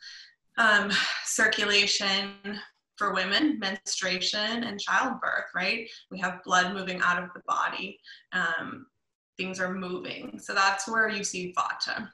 Um, 0.59 0.91
circulation, 1.25 2.35
for 2.97 3.13
women, 3.15 3.59
menstruation 3.59 4.65
and 4.65 4.81
childbirth, 4.81 5.47
right? 5.55 5.89
We 6.11 6.19
have 6.21 6.45
blood 6.45 6.75
moving 6.75 7.01
out 7.01 7.23
of 7.23 7.31
the 7.35 7.43
body. 7.47 7.99
Um, 8.33 8.87
things 9.37 9.61
are 9.61 9.75
moving. 9.75 10.39
So 10.39 10.55
that's 10.55 10.89
where 10.89 11.09
you 11.09 11.25
see 11.25 11.55
vata. 11.57 12.09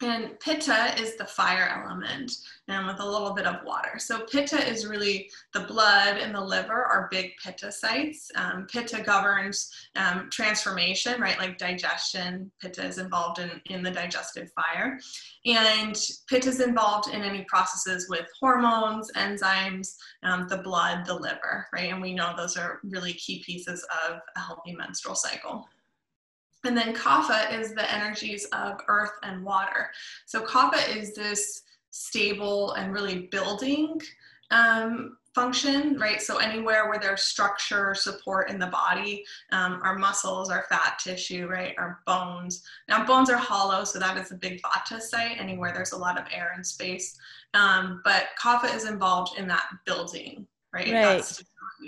And 0.00 0.38
pitta 0.38 0.94
is 1.00 1.16
the 1.16 1.24
fire 1.24 1.68
element 1.68 2.32
and 2.68 2.86
with 2.86 3.00
a 3.00 3.04
little 3.04 3.32
bit 3.32 3.46
of 3.46 3.64
water. 3.64 3.98
So 3.98 4.20
pitta 4.20 4.64
is 4.64 4.86
really 4.86 5.28
the 5.52 5.60
blood 5.60 6.18
and 6.18 6.32
the 6.32 6.40
liver 6.40 6.84
are 6.84 7.08
big 7.10 7.32
pitta 7.42 7.72
sites. 7.72 8.30
Um, 8.36 8.66
pitta 8.70 9.02
governs 9.02 9.72
um, 9.96 10.28
transformation, 10.30 11.20
right? 11.20 11.36
Like 11.38 11.58
digestion. 11.58 12.48
Pitta 12.60 12.86
is 12.86 12.98
involved 12.98 13.40
in, 13.40 13.60
in 13.70 13.82
the 13.82 13.90
digestive 13.90 14.52
fire. 14.52 15.00
And 15.44 15.96
pitta 16.28 16.50
is 16.50 16.60
involved 16.60 17.12
in 17.12 17.22
any 17.22 17.42
processes 17.44 18.06
with 18.08 18.28
hormones, 18.38 19.10
enzymes, 19.16 19.96
um, 20.22 20.46
the 20.46 20.58
blood, 20.58 21.06
the 21.06 21.14
liver, 21.14 21.66
right? 21.72 21.90
And 21.90 22.00
we 22.00 22.14
know 22.14 22.34
those 22.36 22.56
are 22.56 22.78
really 22.84 23.14
key 23.14 23.42
pieces 23.44 23.84
of 24.06 24.20
a 24.36 24.40
healthy 24.40 24.76
menstrual 24.76 25.16
cycle. 25.16 25.66
And 26.64 26.76
then 26.76 26.94
kapha 26.94 27.58
is 27.58 27.72
the 27.72 27.92
energies 27.92 28.46
of 28.52 28.80
earth 28.88 29.12
and 29.22 29.44
water. 29.44 29.90
So 30.26 30.42
kapha 30.42 30.96
is 30.96 31.14
this 31.14 31.62
stable 31.90 32.72
and 32.72 32.92
really 32.92 33.28
building 33.30 34.00
um, 34.50 35.16
function, 35.34 35.98
right? 35.98 36.20
So 36.20 36.38
anywhere 36.38 36.88
where 36.88 36.98
there's 36.98 37.22
structure, 37.22 37.94
support 37.94 38.50
in 38.50 38.58
the 38.58 38.66
body, 38.66 39.24
um, 39.52 39.80
our 39.84 39.96
muscles, 39.96 40.50
our 40.50 40.64
fat 40.68 40.98
tissue, 40.98 41.46
right? 41.46 41.74
Our 41.78 42.00
bones. 42.06 42.64
Now 42.88 43.04
bones 43.06 43.30
are 43.30 43.36
hollow, 43.36 43.84
so 43.84 43.98
that 43.98 44.16
is 44.16 44.32
a 44.32 44.36
big 44.36 44.60
vata 44.62 45.00
site, 45.00 45.38
anywhere 45.38 45.72
there's 45.72 45.92
a 45.92 45.98
lot 45.98 46.18
of 46.18 46.26
air 46.32 46.52
and 46.56 46.66
space. 46.66 47.16
Um, 47.54 48.00
but 48.04 48.30
kapha 48.42 48.74
is 48.74 48.84
involved 48.84 49.38
in 49.38 49.46
that 49.48 49.66
building, 49.86 50.46
right? 50.72 50.92
right. 50.92 50.92
That's 50.92 51.42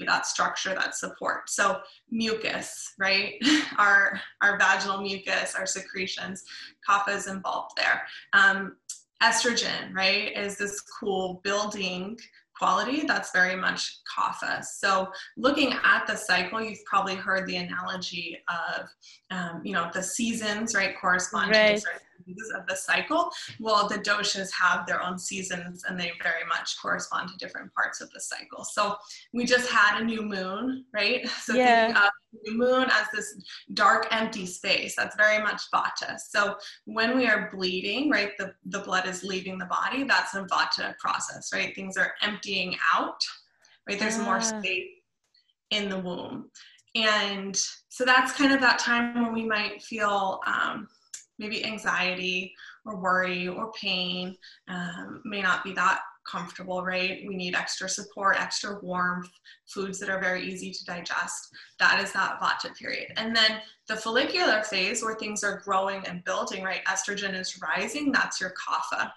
that 0.07 0.27
structure, 0.27 0.75
that 0.75 0.95
support. 0.95 1.51
So 1.51 1.81
mucus, 2.11 2.95
right? 2.99 3.35
our 3.79 4.21
our 4.43 4.59
vaginal 4.59 5.01
mucus, 5.01 5.55
our 5.55 5.67
secretions, 5.67 6.45
kapha 6.89 7.15
is 7.17 7.27
involved 7.27 7.77
there. 7.77 8.03
Um, 8.33 8.77
estrogen, 9.23 9.93
right, 9.93 10.37
is 10.37 10.57
this 10.57 10.81
cool 10.81 11.41
building 11.45 12.19
quality 12.61 13.05
that's 13.07 13.33
very 13.33 13.57
much 13.57 14.01
kapha. 14.07 14.63
So 14.63 15.09
looking 15.39 15.73
at 15.83 16.07
the 16.07 16.15
cycle, 16.15 16.63
you've 16.63 16.85
probably 16.85 17.15
heard 17.15 17.47
the 17.47 17.57
analogy 17.57 18.39
of, 18.49 18.87
um, 19.31 19.63
you 19.65 19.73
know, 19.73 19.91
the 19.95 20.03
seasons, 20.03 20.75
right, 20.75 20.95
correspond 21.01 21.53
right. 21.53 21.79
to 21.79 21.87
different 22.27 22.51
of 22.55 22.67
the 22.67 22.77
cycle. 22.77 23.31
Well, 23.59 23.89
the 23.89 23.99
doshas 23.99 24.51
have 24.53 24.87
their 24.87 25.03
own 25.03 25.19
seasons 25.19 25.85
and 25.89 25.99
they 25.99 26.13
very 26.23 26.45
much 26.49 26.81
correspond 26.81 27.29
to 27.29 27.37
different 27.37 27.73
parts 27.75 28.01
of 28.01 28.11
the 28.11 28.21
cycle. 28.21 28.65
So 28.65 28.97
we 29.33 29.45
just 29.45 29.71
had 29.71 30.01
a 30.01 30.05
new 30.05 30.23
moon, 30.23 30.85
right? 30.95 31.29
So 31.41 31.55
yeah. 31.55 31.87
thinking 31.87 32.03
of 32.03 32.11
the 32.33 32.51
new 32.51 32.59
moon 32.59 32.85
as 32.91 33.07
this 33.13 33.43
dark, 33.75 34.07
empty 34.11 34.47
space, 34.47 34.95
that's 34.95 35.17
very 35.17 35.43
much 35.43 35.63
vata. 35.75 36.19
So 36.19 36.57
when 36.85 37.17
we 37.17 37.27
are 37.27 37.51
bleeding, 37.51 38.11
right, 38.11 38.37
the, 38.39 38.53
the 38.67 38.81
blood 38.81 39.09
is 39.09 39.25
leaving 39.25 39.59
the 39.59 39.67
body, 39.67 40.05
that's 40.05 40.35
a 40.35 40.45
vata 40.45 40.97
process, 40.99 41.51
right? 41.53 41.75
Things 41.75 41.97
are 41.97 42.13
emptying 42.23 42.77
out, 42.95 43.21
right? 43.89 43.99
There's 43.99 44.19
yeah. 44.19 44.25
more 44.25 44.41
space 44.41 44.89
in 45.71 45.89
the 45.89 45.99
womb. 45.99 46.51
And 46.95 47.57
so 47.89 48.05
that's 48.05 48.33
kind 48.33 48.53
of 48.53 48.61
that 48.61 48.79
time 48.79 49.15
when 49.15 49.33
we 49.33 49.45
might 49.45 49.83
feel 49.83 50.41
um, 50.47 50.89
maybe 51.41 51.65
anxiety 51.65 52.55
or 52.85 52.97
worry 52.97 53.49
or 53.49 53.73
pain 53.73 54.37
um, 54.69 55.23
may 55.25 55.41
not 55.41 55.65
be 55.65 55.73
that 55.73 56.01
comfortable, 56.31 56.85
right? 56.85 57.23
We 57.27 57.35
need 57.35 57.57
extra 57.57 57.89
support, 57.89 58.37
extra 58.39 58.79
warmth, 58.81 59.31
foods 59.67 59.99
that 59.99 60.11
are 60.11 60.21
very 60.21 60.47
easy 60.47 60.71
to 60.71 60.85
digest. 60.85 61.49
That 61.79 62.01
is 62.05 62.13
that 62.13 62.39
vata 62.41 62.77
period. 62.77 63.13
And 63.17 63.35
then 63.35 63.61
the 63.89 63.97
follicular 63.97 64.63
phase 64.63 65.03
where 65.03 65.17
things 65.17 65.43
are 65.43 65.63
growing 65.65 66.07
and 66.07 66.23
building, 66.25 66.63
right? 66.63 66.85
Estrogen 66.85 67.35
is 67.35 67.61
rising, 67.61 68.13
that's 68.13 68.41
your 68.41 68.53
kapha. 68.53 69.11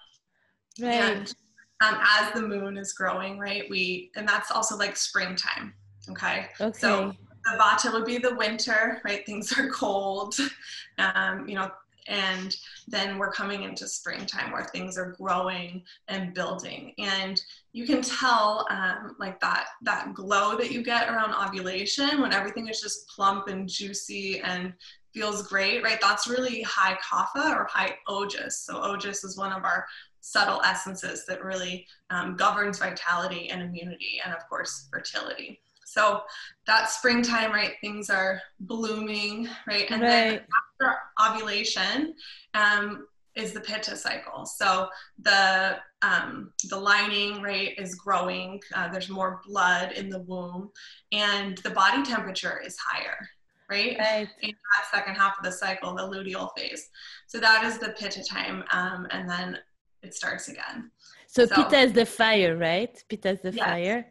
Right. 0.80 0.94
And 0.94 1.34
um, 1.82 2.00
as 2.02 2.32
the 2.32 2.42
moon 2.42 2.78
is 2.78 2.94
growing, 2.94 3.38
right? 3.38 3.64
We, 3.68 4.10
and 4.16 4.26
that's 4.26 4.50
also 4.50 4.76
like 4.76 4.96
springtime. 4.96 5.74
Okay. 6.08 6.46
Okay. 6.60 6.78
So 6.78 7.14
the 7.44 7.58
vata 7.58 7.92
would 7.92 8.06
be 8.06 8.18
the 8.18 8.34
winter, 8.34 9.00
right? 9.04 9.24
Things 9.26 9.56
are 9.58 9.68
cold. 9.68 10.36
Um, 10.96 11.48
you 11.48 11.56
know, 11.56 11.72
and 12.06 12.56
then 12.88 13.18
we're 13.18 13.32
coming 13.32 13.62
into 13.62 13.88
springtime 13.88 14.52
where 14.52 14.64
things 14.64 14.98
are 14.98 15.14
growing 15.18 15.82
and 16.08 16.34
building 16.34 16.92
and 16.98 17.40
you 17.72 17.86
can 17.86 18.02
tell 18.02 18.66
um, 18.70 19.16
like 19.18 19.40
that 19.40 19.66
that 19.82 20.12
glow 20.14 20.56
that 20.56 20.70
you 20.70 20.82
get 20.82 21.08
around 21.08 21.34
ovulation 21.34 22.20
when 22.20 22.32
everything 22.32 22.68
is 22.68 22.80
just 22.80 23.08
plump 23.08 23.48
and 23.48 23.68
juicy 23.68 24.40
and 24.40 24.72
feels 25.12 25.46
great 25.46 25.82
right 25.82 26.00
that's 26.00 26.26
really 26.26 26.62
high 26.62 26.96
kapha 26.96 27.56
or 27.56 27.66
high 27.70 27.94
ojas 28.08 28.52
so 28.52 28.74
ojas 28.74 29.24
is 29.24 29.38
one 29.38 29.52
of 29.52 29.64
our 29.64 29.86
subtle 30.20 30.60
essences 30.62 31.24
that 31.26 31.44
really 31.44 31.86
um, 32.10 32.36
governs 32.36 32.78
vitality 32.78 33.50
and 33.50 33.62
immunity 33.62 34.20
and 34.24 34.34
of 34.34 34.46
course 34.48 34.88
fertility 34.90 35.60
So 35.94 36.22
that 36.66 36.90
springtime, 36.90 37.52
right? 37.52 37.74
Things 37.80 38.10
are 38.10 38.40
blooming, 38.58 39.48
right? 39.68 39.88
And 39.90 40.02
right. 40.02 40.10
then 40.10 40.40
after 40.80 40.96
ovulation, 41.20 42.14
um, 42.54 43.06
is 43.34 43.52
the 43.52 43.60
pitta 43.60 43.96
cycle. 43.96 44.46
So 44.46 44.88
the 45.18 45.78
um, 46.02 46.52
the 46.68 46.78
lining 46.78 47.42
rate 47.42 47.74
is 47.78 47.94
growing. 47.96 48.60
Uh, 48.74 48.88
there's 48.88 49.08
more 49.08 49.40
blood 49.46 49.92
in 49.92 50.08
the 50.08 50.20
womb, 50.20 50.70
and 51.12 51.58
the 51.58 51.70
body 51.70 52.02
temperature 52.02 52.62
is 52.64 52.76
higher. 52.78 53.28
Right? 53.70 53.96
right. 53.98 54.28
In 54.42 54.50
that 54.50 54.90
second 54.92 55.14
half 55.14 55.38
of 55.38 55.44
the 55.44 55.50
cycle, 55.50 55.94
the 55.94 56.02
luteal 56.02 56.50
phase. 56.56 56.90
So 57.26 57.40
that 57.40 57.64
is 57.64 57.78
the 57.78 57.94
pitta 57.98 58.22
time, 58.22 58.62
um, 58.70 59.06
and 59.10 59.28
then 59.28 59.58
it 60.02 60.14
starts 60.14 60.48
again. 60.48 60.90
So, 61.26 61.46
so 61.46 61.54
pitta 61.56 61.78
is 61.78 61.92
the 61.92 62.06
fire, 62.06 62.56
right? 62.56 63.02
Pitta 63.08 63.30
is 63.30 63.40
the 63.40 63.52
yes. 63.52 63.66
fire. 63.66 64.06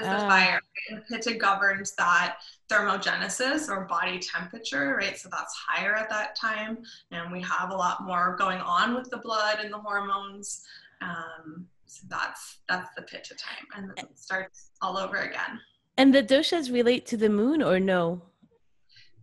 Is 0.00 0.06
ah. 0.06 0.14
the 0.14 0.20
fire. 0.20 0.60
And 0.90 1.04
pitta 1.06 1.34
governs 1.34 1.94
that 1.96 2.38
thermogenesis 2.70 3.68
or 3.68 3.84
body 3.84 4.18
temperature, 4.18 4.96
right? 4.96 5.18
So 5.18 5.28
that's 5.30 5.54
higher 5.54 5.94
at 5.94 6.08
that 6.10 6.34
time. 6.36 6.78
And 7.10 7.30
we 7.30 7.40
have 7.42 7.70
a 7.70 7.76
lot 7.76 8.04
more 8.04 8.36
going 8.38 8.60
on 8.60 8.94
with 8.94 9.10
the 9.10 9.18
blood 9.18 9.58
and 9.62 9.72
the 9.72 9.78
hormones. 9.78 10.64
Um, 11.00 11.66
so 11.86 12.06
that's 12.08 12.58
that's 12.68 12.88
the 12.96 13.02
pitta 13.02 13.34
time. 13.34 13.66
And 13.76 13.88
then 13.88 14.06
it 14.06 14.18
starts 14.18 14.70
all 14.80 14.96
over 14.96 15.18
again. 15.18 15.60
And 15.98 16.14
the 16.14 16.22
doshas 16.22 16.72
relate 16.72 17.06
to 17.06 17.16
the 17.16 17.28
moon 17.28 17.62
or 17.62 17.78
no? 17.78 18.22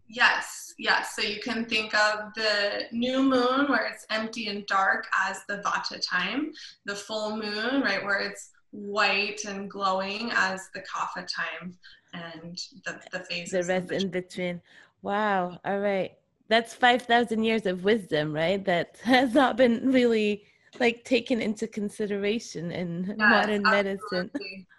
Yes, 0.07 0.73
yes. 0.77 1.15
So 1.15 1.21
you 1.21 1.39
can 1.39 1.65
think 1.65 1.93
of 1.93 2.33
the 2.35 2.83
new 2.91 3.21
moon 3.21 3.67
where 3.69 3.87
it's 3.91 4.05
empty 4.09 4.47
and 4.47 4.65
dark 4.65 5.07
as 5.15 5.41
the 5.47 5.57
vata 5.57 5.99
time, 6.07 6.51
the 6.85 6.95
full 6.95 7.37
moon, 7.37 7.81
right, 7.81 8.03
where 8.03 8.19
it's 8.19 8.51
white 8.71 9.45
and 9.45 9.69
glowing 9.69 10.31
as 10.33 10.69
the 10.73 10.81
kapha 10.81 11.27
time 11.27 11.77
and 12.13 12.57
the, 12.85 12.99
the 13.11 13.19
phases. 13.25 13.67
The 13.67 13.73
rest 13.73 13.91
in 13.91 14.09
between. 14.09 14.61
Wow. 15.01 15.59
All 15.65 15.79
right. 15.79 16.11
That's 16.47 16.73
5,000 16.73 17.43
years 17.43 17.65
of 17.65 17.83
wisdom, 17.83 18.33
right? 18.33 18.63
That 18.65 18.97
has 19.03 19.33
not 19.33 19.57
been 19.57 19.91
really 19.91 20.43
like 20.79 21.03
taken 21.03 21.41
into 21.41 21.67
consideration 21.67 22.71
in 22.71 23.05
yes, 23.07 23.17
modern 23.17 23.65
absolutely. 23.65 23.97
medicine. 24.11 24.65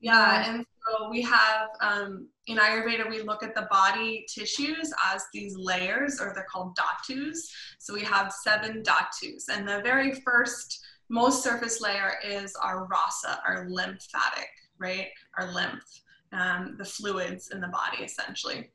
Yeah. 0.00 0.48
And 0.48 0.64
so 0.86 1.10
we 1.10 1.22
have 1.22 1.70
um, 1.80 2.28
in 2.46 2.56
Ayurveda, 2.58 3.10
we 3.10 3.22
look 3.22 3.42
at 3.42 3.54
the 3.54 3.66
body 3.70 4.24
tissues 4.32 4.92
as 5.12 5.24
these 5.32 5.56
layers, 5.56 6.20
or 6.20 6.32
they're 6.34 6.46
called 6.50 6.76
dhatus. 6.76 7.38
So 7.78 7.94
we 7.94 8.02
have 8.02 8.32
seven 8.32 8.82
dhatus. 8.82 9.48
And 9.50 9.66
the 9.66 9.80
very 9.82 10.20
first, 10.24 10.86
most 11.08 11.42
surface 11.42 11.80
layer 11.80 12.14
is 12.24 12.54
our 12.56 12.86
rasa, 12.86 13.40
our 13.46 13.68
lymphatic, 13.68 14.48
right? 14.78 15.08
Our 15.38 15.52
lymph 15.52 15.84
um, 16.32 16.76
the 16.78 16.84
fluids 16.84 17.50
in 17.50 17.60
the 17.60 17.68
body 17.68 18.02
essentially. 18.02 18.70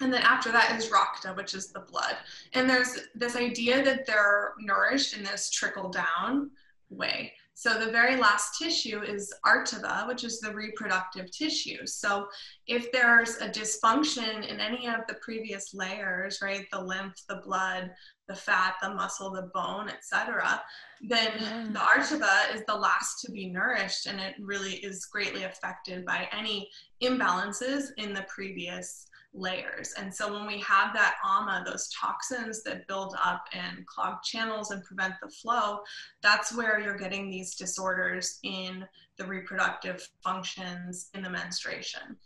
And 0.00 0.12
then 0.12 0.22
after 0.22 0.50
that 0.50 0.76
is 0.76 0.90
rakta, 0.90 1.36
which 1.36 1.54
is 1.54 1.70
the 1.70 1.80
blood. 1.80 2.16
And 2.54 2.68
there's 2.68 2.98
this 3.14 3.36
idea 3.36 3.84
that 3.84 4.06
they're 4.06 4.54
nourished 4.58 5.16
in 5.16 5.22
this 5.22 5.50
trickle 5.50 5.90
down 5.90 6.50
way. 6.90 7.32
So 7.56 7.78
the 7.78 7.92
very 7.92 8.16
last 8.16 8.58
tissue 8.58 9.02
is 9.02 9.32
artava, 9.46 10.08
which 10.08 10.24
is 10.24 10.40
the 10.40 10.52
reproductive 10.52 11.30
tissue. 11.30 11.86
So 11.86 12.26
if 12.66 12.90
there's 12.90 13.36
a 13.36 13.48
dysfunction 13.48 14.48
in 14.48 14.58
any 14.58 14.88
of 14.88 15.02
the 15.06 15.14
previous 15.22 15.72
layers, 15.72 16.40
right, 16.42 16.66
the 16.72 16.80
lymph, 16.80 17.14
the 17.28 17.40
blood, 17.44 17.92
the 18.28 18.34
fat, 18.34 18.74
the 18.82 18.94
muscle, 18.94 19.30
the 19.30 19.50
bone, 19.54 19.88
etc., 19.88 20.62
then 21.00 21.32
yeah. 21.38 21.66
the 21.70 21.78
artava 21.78 22.54
is 22.54 22.62
the 22.66 22.74
last 22.74 23.20
to 23.20 23.32
be 23.32 23.50
nourished, 23.50 24.06
and 24.06 24.20
it 24.20 24.34
really 24.40 24.76
is 24.76 25.06
greatly 25.06 25.44
affected 25.44 26.04
by 26.06 26.28
any 26.32 26.70
imbalances 27.02 27.88
in 27.98 28.14
the 28.14 28.24
previous 28.28 29.06
layers. 29.34 29.92
And 29.98 30.14
so 30.14 30.32
when 30.32 30.46
we 30.46 30.60
have 30.60 30.94
that 30.94 31.16
ama, 31.24 31.64
those 31.66 31.90
toxins 31.90 32.62
that 32.62 32.86
build 32.86 33.16
up 33.22 33.44
and 33.52 33.84
clog 33.86 34.22
channels 34.22 34.70
and 34.70 34.82
prevent 34.84 35.14
the 35.22 35.28
flow, 35.28 35.80
that's 36.22 36.56
where 36.56 36.80
you're 36.80 36.96
getting 36.96 37.30
these 37.30 37.56
disorders 37.56 38.38
in 38.44 38.84
the 39.18 39.26
reproductive 39.26 40.06
functions 40.22 41.10
in 41.14 41.22
the 41.22 41.30
menstruation. 41.30 42.16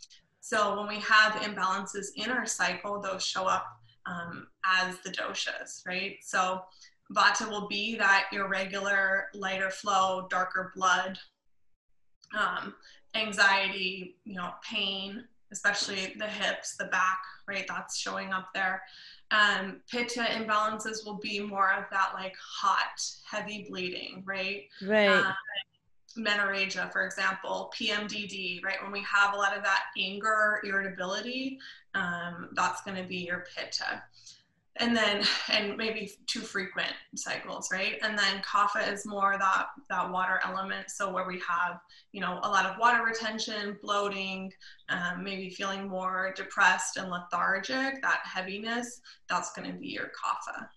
So 0.40 0.78
when 0.78 0.88
we 0.88 1.00
have 1.00 1.32
imbalances 1.42 2.06
in 2.16 2.30
our 2.30 2.46
cycle, 2.46 3.00
those 3.00 3.24
show 3.24 3.46
up 3.46 3.66
um, 4.08 4.46
as 4.64 4.98
the 5.00 5.10
doshas, 5.10 5.86
right? 5.86 6.16
So 6.22 6.62
vata 7.12 7.48
will 7.48 7.68
be 7.68 7.96
that 7.96 8.28
irregular, 8.32 9.28
lighter 9.34 9.70
flow, 9.70 10.26
darker 10.30 10.72
blood, 10.74 11.18
um, 12.38 12.74
anxiety, 13.14 14.16
you 14.24 14.34
know, 14.34 14.50
pain, 14.62 15.24
especially 15.50 16.14
the 16.18 16.26
hips, 16.26 16.76
the 16.76 16.86
back, 16.86 17.20
right? 17.46 17.64
That's 17.68 17.96
showing 17.96 18.32
up 18.32 18.48
there. 18.54 18.82
Um, 19.30 19.80
pitta 19.90 20.20
imbalances 20.20 21.04
will 21.04 21.18
be 21.18 21.40
more 21.40 21.72
of 21.72 21.84
that 21.90 22.12
like 22.14 22.34
hot, 22.36 23.02
heavy 23.30 23.66
bleeding, 23.68 24.22
right? 24.26 24.64
Right. 24.82 25.08
Um, 25.08 25.34
menorrhagia, 26.18 26.90
for 26.92 27.04
example, 27.04 27.72
PMDD, 27.78 28.62
right? 28.64 28.82
When 28.82 28.92
we 28.92 29.02
have 29.02 29.34
a 29.34 29.36
lot 29.36 29.56
of 29.56 29.62
that 29.62 29.84
anger, 29.98 30.60
irritability, 30.64 31.58
um, 31.98 32.48
that's 32.52 32.82
going 32.82 32.96
to 32.96 33.08
be 33.08 33.16
your 33.16 33.44
pitta 33.56 34.02
and 34.78 34.96
then 34.96 35.22
and 35.50 35.76
maybe 35.76 36.12
too 36.26 36.40
frequent 36.40 36.92
cycles 37.14 37.68
right? 37.72 37.98
And 38.02 38.18
then 38.18 38.42
kapha 38.42 38.92
is 38.92 39.06
more 39.06 39.36
that 39.38 39.66
that 39.88 40.10
water 40.10 40.40
element 40.44 40.90
so 40.90 41.12
where 41.12 41.26
we 41.26 41.40
have 41.48 41.80
you 42.12 42.20
know 42.20 42.40
a 42.42 42.48
lot 42.48 42.66
of 42.66 42.78
water 42.78 43.04
retention 43.04 43.76
bloating 43.82 44.52
um, 44.88 45.22
maybe 45.22 45.50
feeling 45.50 45.88
more 45.88 46.32
depressed 46.36 46.96
and 46.96 47.10
lethargic 47.10 48.00
that 48.02 48.20
heaviness 48.24 49.00
that's 49.28 49.52
going 49.52 49.70
to 49.70 49.76
be 49.78 49.88
your 49.88 50.06
kapha 50.06 50.68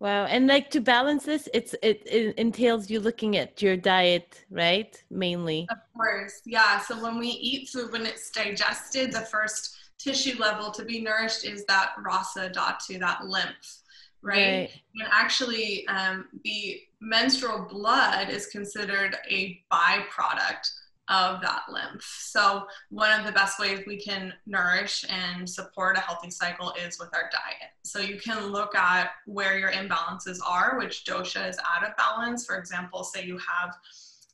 wow 0.00 0.24
and 0.26 0.46
like 0.46 0.70
to 0.70 0.80
balance 0.80 1.24
this 1.24 1.48
it's 1.52 1.74
it, 1.82 2.02
it 2.06 2.36
entails 2.38 2.90
you 2.90 3.00
looking 3.00 3.36
at 3.36 3.60
your 3.60 3.76
diet 3.76 4.44
right 4.50 5.02
mainly? 5.10 5.66
Of 5.70 5.78
course 5.96 6.40
yeah 6.46 6.78
so 6.80 7.02
when 7.02 7.18
we 7.18 7.28
eat 7.28 7.68
food 7.68 7.92
when 7.92 8.06
it's 8.06 8.30
digested 8.30 9.12
the 9.12 9.20
first 9.20 9.77
tissue 9.98 10.38
level 10.38 10.70
to 10.72 10.84
be 10.84 11.00
nourished 11.00 11.44
is 11.44 11.64
that 11.66 11.92
rasa 11.98 12.50
dhatu, 12.50 12.98
that 12.98 13.26
lymph, 13.26 13.82
right? 14.22 14.36
right. 14.36 14.70
And 14.96 15.08
actually, 15.10 15.86
um, 15.88 16.28
the 16.44 16.80
menstrual 17.00 17.66
blood 17.70 18.28
is 18.28 18.46
considered 18.46 19.16
a 19.28 19.60
byproduct 19.72 20.70
of 21.08 21.40
that 21.40 21.62
lymph. 21.70 22.02
So, 22.02 22.66
one 22.90 23.18
of 23.18 23.24
the 23.24 23.32
best 23.32 23.58
ways 23.58 23.80
we 23.86 23.96
can 23.98 24.32
nourish 24.46 25.04
and 25.08 25.48
support 25.48 25.96
a 25.96 26.00
healthy 26.00 26.30
cycle 26.30 26.74
is 26.78 26.98
with 26.98 27.08
our 27.14 27.30
diet. 27.32 27.70
So, 27.82 27.98
you 27.98 28.20
can 28.20 28.48
look 28.48 28.74
at 28.74 29.10
where 29.26 29.58
your 29.58 29.70
imbalances 29.70 30.38
are, 30.46 30.78
which 30.78 31.04
dosha 31.04 31.48
is 31.48 31.58
out 31.58 31.88
of 31.88 31.96
balance. 31.96 32.44
For 32.44 32.58
example, 32.58 33.04
say 33.04 33.24
you 33.24 33.38
have 33.38 33.74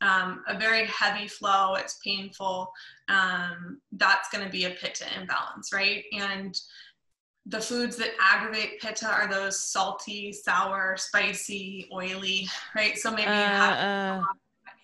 um, 0.05 0.43
a 0.47 0.59
very 0.59 0.87
heavy 0.87 1.27
flow, 1.27 1.75
it's 1.75 1.99
painful, 2.05 2.71
um, 3.09 3.81
that's 3.93 4.29
going 4.29 4.45
to 4.45 4.51
be 4.51 4.65
a 4.65 4.71
pitta 4.71 5.07
imbalance, 5.19 5.73
right? 5.73 6.05
And 6.13 6.59
the 7.47 7.61
foods 7.61 7.97
that 7.97 8.11
aggravate 8.21 8.81
pitta 8.81 9.07
are 9.07 9.29
those 9.29 9.61
salty, 9.61 10.33
sour, 10.33 10.97
spicy, 10.99 11.89
oily, 11.93 12.47
right? 12.77 12.97
So 12.99 13.11
maybe 13.11 13.29
uh, 13.29 13.33
you 13.33 13.47
have 13.47 14.21
uh, 14.21 14.23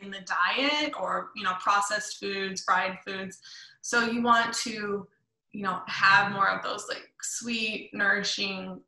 in 0.00 0.10
the 0.10 0.24
diet 0.26 0.92
or, 0.98 1.30
you 1.36 1.42
know, 1.42 1.54
processed 1.60 2.18
foods, 2.18 2.62
fried 2.62 2.98
foods. 3.06 3.38
So 3.82 4.04
you 4.04 4.22
want 4.22 4.54
to, 4.64 5.06
you 5.52 5.62
know, 5.62 5.80
have 5.86 6.32
more 6.32 6.48
of 6.48 6.62
those 6.62 6.86
like 6.88 7.08
sweet, 7.20 7.90
nourishing, 7.92 8.80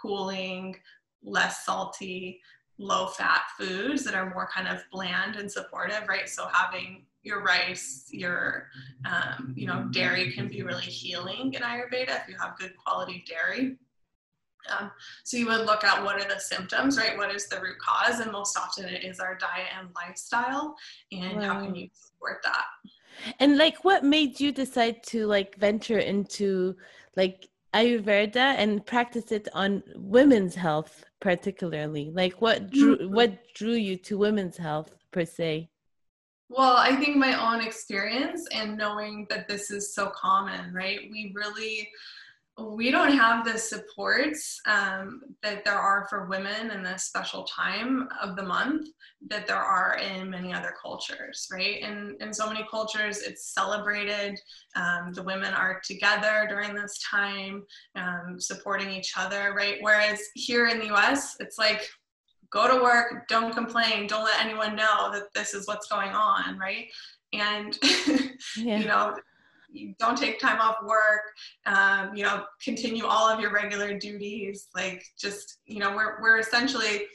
cooling, 0.00 0.76
less 1.24 1.64
salty, 1.64 2.40
low 2.82 3.06
fat 3.06 3.42
foods 3.56 4.04
that 4.04 4.14
are 4.14 4.30
more 4.34 4.48
kind 4.52 4.66
of 4.66 4.84
bland 4.90 5.36
and 5.36 5.50
supportive, 5.50 6.08
right? 6.08 6.28
So 6.28 6.48
having 6.52 7.04
your 7.22 7.42
rice, 7.42 8.08
your, 8.10 8.66
um, 9.04 9.54
you 9.56 9.66
know, 9.66 9.88
dairy 9.92 10.32
can 10.32 10.48
be 10.48 10.62
really 10.62 10.82
healing 10.82 11.54
in 11.54 11.62
Ayurveda 11.62 12.22
if 12.22 12.28
you 12.28 12.36
have 12.40 12.58
good 12.58 12.76
quality 12.76 13.24
dairy. 13.26 13.76
Um, 14.68 14.90
so 15.24 15.36
you 15.36 15.46
would 15.46 15.66
look 15.66 15.84
at 15.84 16.02
what 16.04 16.20
are 16.20 16.28
the 16.28 16.40
symptoms, 16.40 16.98
right? 16.98 17.16
What 17.16 17.34
is 17.34 17.48
the 17.48 17.60
root 17.60 17.78
cause? 17.78 18.20
And 18.20 18.32
most 18.32 18.58
often 18.58 18.86
it 18.86 19.04
is 19.04 19.20
our 19.20 19.36
diet 19.36 19.68
and 19.78 19.88
lifestyle. 19.94 20.76
And 21.12 21.42
how 21.42 21.60
can 21.60 21.74
you 21.74 21.88
support 21.92 22.38
that? 22.44 22.64
And 23.38 23.56
like, 23.58 23.84
what 23.84 24.04
made 24.04 24.40
you 24.40 24.52
decide 24.52 25.02
to 25.04 25.26
like 25.26 25.56
venture 25.56 25.98
into 25.98 26.76
like 27.16 27.48
Ayurveda 27.74 28.36
and 28.36 28.84
practice 28.84 29.32
it 29.32 29.48
on 29.54 29.82
women's 29.96 30.54
health 30.54 31.04
particularly? 31.22 32.10
Like 32.10 32.42
what 32.42 32.70
drew 32.70 32.98
mm-hmm. 32.98 33.14
what 33.14 33.54
drew 33.54 33.72
you 33.72 33.96
to 34.08 34.18
women's 34.18 34.58
health 34.58 34.94
per 35.10 35.24
se? 35.24 35.70
Well, 36.50 36.76
I 36.76 36.94
think 36.96 37.16
my 37.16 37.32
own 37.32 37.64
experience 37.64 38.46
and 38.52 38.76
knowing 38.76 39.26
that 39.30 39.48
this 39.48 39.70
is 39.70 39.94
so 39.94 40.12
common, 40.14 40.74
right? 40.74 40.98
We 41.10 41.32
really 41.34 41.88
we 42.58 42.90
don't 42.90 43.12
have 43.12 43.44
the 43.44 43.56
supports 43.56 44.60
um, 44.66 45.22
that 45.42 45.64
there 45.64 45.78
are 45.78 46.06
for 46.10 46.26
women 46.26 46.70
in 46.70 46.82
this 46.82 47.04
special 47.04 47.44
time 47.44 48.08
of 48.20 48.36
the 48.36 48.42
month 48.42 48.88
that 49.30 49.46
there 49.46 49.56
are 49.56 49.96
in 49.96 50.28
many 50.28 50.52
other 50.52 50.74
cultures, 50.80 51.48
right? 51.50 51.82
And 51.82 52.20
in 52.20 52.34
so 52.34 52.46
many 52.46 52.66
cultures, 52.70 53.22
it's 53.22 53.54
celebrated. 53.54 54.38
Um, 54.76 55.12
the 55.14 55.22
women 55.22 55.54
are 55.54 55.80
together 55.82 56.46
during 56.48 56.74
this 56.74 57.00
time, 57.10 57.64
um, 57.96 58.36
supporting 58.38 58.90
each 58.90 59.14
other, 59.16 59.54
right? 59.56 59.78
Whereas 59.80 60.20
here 60.34 60.66
in 60.66 60.78
the 60.78 60.94
US, 60.94 61.36
it's 61.40 61.56
like, 61.56 61.88
go 62.50 62.68
to 62.68 62.82
work, 62.82 63.28
don't 63.28 63.54
complain, 63.54 64.06
don't 64.06 64.24
let 64.24 64.44
anyone 64.44 64.76
know 64.76 65.10
that 65.10 65.32
this 65.34 65.54
is 65.54 65.66
what's 65.66 65.88
going 65.88 66.10
on, 66.10 66.58
right? 66.58 66.86
And, 67.32 67.78
yeah. 68.58 68.78
you 68.78 68.84
know, 68.84 69.16
don't 69.98 70.18
take 70.18 70.38
time 70.38 70.60
off 70.60 70.76
work 70.84 71.22
um, 71.66 72.14
you 72.14 72.22
know 72.22 72.44
continue 72.62 73.06
all 73.06 73.28
of 73.28 73.40
your 73.40 73.52
regular 73.52 73.98
duties 73.98 74.68
like 74.74 75.04
just 75.18 75.58
you 75.66 75.78
know 75.78 75.94
we're, 75.94 76.20
we're 76.20 76.38
essentially 76.38 77.06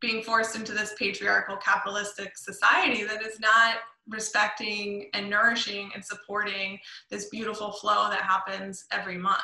being 0.00 0.22
forced 0.22 0.54
into 0.54 0.72
this 0.72 0.94
patriarchal 0.98 1.56
capitalistic 1.56 2.36
society 2.36 3.04
that 3.04 3.22
is 3.22 3.40
not 3.40 3.76
respecting 4.08 5.08
and 5.14 5.30
nourishing 5.30 5.90
and 5.94 6.04
supporting 6.04 6.78
this 7.10 7.28
beautiful 7.30 7.72
flow 7.72 8.10
that 8.10 8.20
happens 8.20 8.84
every 8.92 9.16
month. 9.16 9.40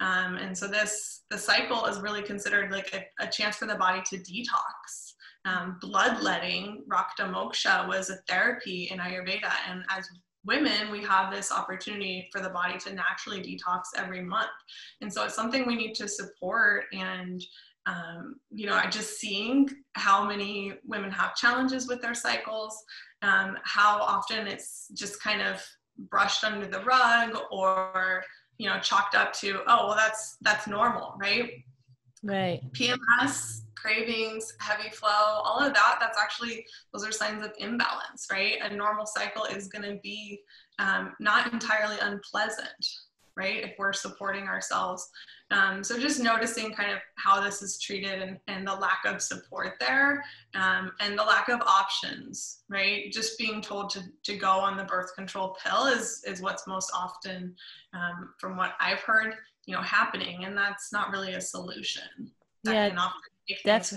Um, 0.00 0.36
and 0.36 0.56
so 0.56 0.68
this 0.68 1.22
the 1.30 1.38
cycle 1.38 1.86
is 1.86 2.00
really 2.00 2.22
considered 2.22 2.70
like 2.70 2.94
a, 2.94 3.24
a 3.24 3.28
chance 3.28 3.56
for 3.56 3.66
the 3.66 3.76
body 3.76 4.02
to 4.10 4.18
detox. 4.18 5.14
Um, 5.46 5.78
bloodletting 5.80 6.84
rakta 6.88 7.32
moksha 7.32 7.88
was 7.88 8.10
a 8.10 8.16
therapy 8.28 8.88
in 8.90 8.98
ayurveda 8.98 9.52
and 9.70 9.82
as 9.88 10.08
women, 10.46 10.90
we 10.90 11.02
have 11.02 11.32
this 11.32 11.52
opportunity 11.52 12.28
for 12.32 12.40
the 12.40 12.50
body 12.50 12.78
to 12.78 12.94
naturally 12.94 13.42
detox 13.42 13.82
every 13.96 14.22
month. 14.22 14.50
And 15.00 15.12
so 15.12 15.24
it's 15.24 15.34
something 15.34 15.66
we 15.66 15.76
need 15.76 15.94
to 15.94 16.08
support. 16.08 16.84
And, 16.92 17.42
um, 17.86 18.36
you 18.50 18.66
know, 18.66 18.74
I 18.74 18.88
just 18.88 19.18
seeing 19.18 19.68
how 19.94 20.26
many 20.26 20.74
women 20.84 21.10
have 21.10 21.34
challenges 21.34 21.88
with 21.88 22.00
their 22.00 22.14
cycles, 22.14 22.82
um, 23.22 23.58
how 23.64 24.00
often 24.00 24.46
it's 24.46 24.88
just 24.94 25.22
kind 25.22 25.42
of 25.42 25.62
brushed 26.10 26.44
under 26.44 26.66
the 26.66 26.82
rug 26.84 27.36
or, 27.50 28.22
you 28.58 28.68
know, 28.68 28.78
chalked 28.80 29.14
up 29.14 29.32
to, 29.34 29.60
oh, 29.66 29.88
well, 29.88 29.96
that's, 29.96 30.36
that's 30.40 30.66
normal, 30.66 31.14
right? 31.20 31.50
Right. 32.22 32.60
PMS 32.72 33.62
cravings, 33.86 34.52
heavy 34.58 34.90
flow, 34.90 35.08
all 35.44 35.60
of 35.60 35.72
that, 35.72 35.98
that's 36.00 36.18
actually, 36.18 36.66
those 36.92 37.06
are 37.06 37.12
signs 37.12 37.44
of 37.44 37.52
imbalance, 37.58 38.26
right? 38.32 38.54
A 38.62 38.74
normal 38.74 39.06
cycle 39.06 39.44
is 39.44 39.68
going 39.68 39.84
to 39.84 40.00
be 40.02 40.40
um, 40.80 41.14
not 41.20 41.52
entirely 41.52 41.96
unpleasant, 42.00 42.84
right? 43.36 43.62
If 43.62 43.74
we're 43.78 43.92
supporting 43.92 44.48
ourselves. 44.48 45.08
Um, 45.52 45.84
so 45.84 46.00
just 46.00 46.18
noticing 46.18 46.72
kind 46.72 46.90
of 46.90 46.98
how 47.14 47.40
this 47.40 47.62
is 47.62 47.78
treated 47.78 48.20
and, 48.22 48.38
and 48.48 48.66
the 48.66 48.74
lack 48.74 49.02
of 49.04 49.22
support 49.22 49.74
there 49.78 50.24
um, 50.56 50.90
and 50.98 51.16
the 51.16 51.22
lack 51.22 51.48
of 51.48 51.60
options, 51.60 52.62
right? 52.68 53.12
Just 53.12 53.38
being 53.38 53.60
told 53.62 53.90
to, 53.90 54.02
to 54.24 54.36
go 54.36 54.50
on 54.50 54.76
the 54.76 54.84
birth 54.84 55.14
control 55.14 55.56
pill 55.64 55.86
is, 55.86 56.24
is 56.26 56.42
what's 56.42 56.66
most 56.66 56.90
often, 56.92 57.54
um, 57.94 58.30
from 58.40 58.56
what 58.56 58.72
I've 58.80 59.00
heard, 59.00 59.34
you 59.66 59.76
know, 59.76 59.82
happening. 59.82 60.44
And 60.44 60.58
that's 60.58 60.92
not 60.92 61.12
really 61.12 61.34
a 61.34 61.40
solution. 61.40 62.32
That 62.64 62.74
yeah. 62.74 62.88
can 62.88 62.98
often 62.98 63.20
Def- 63.64 63.92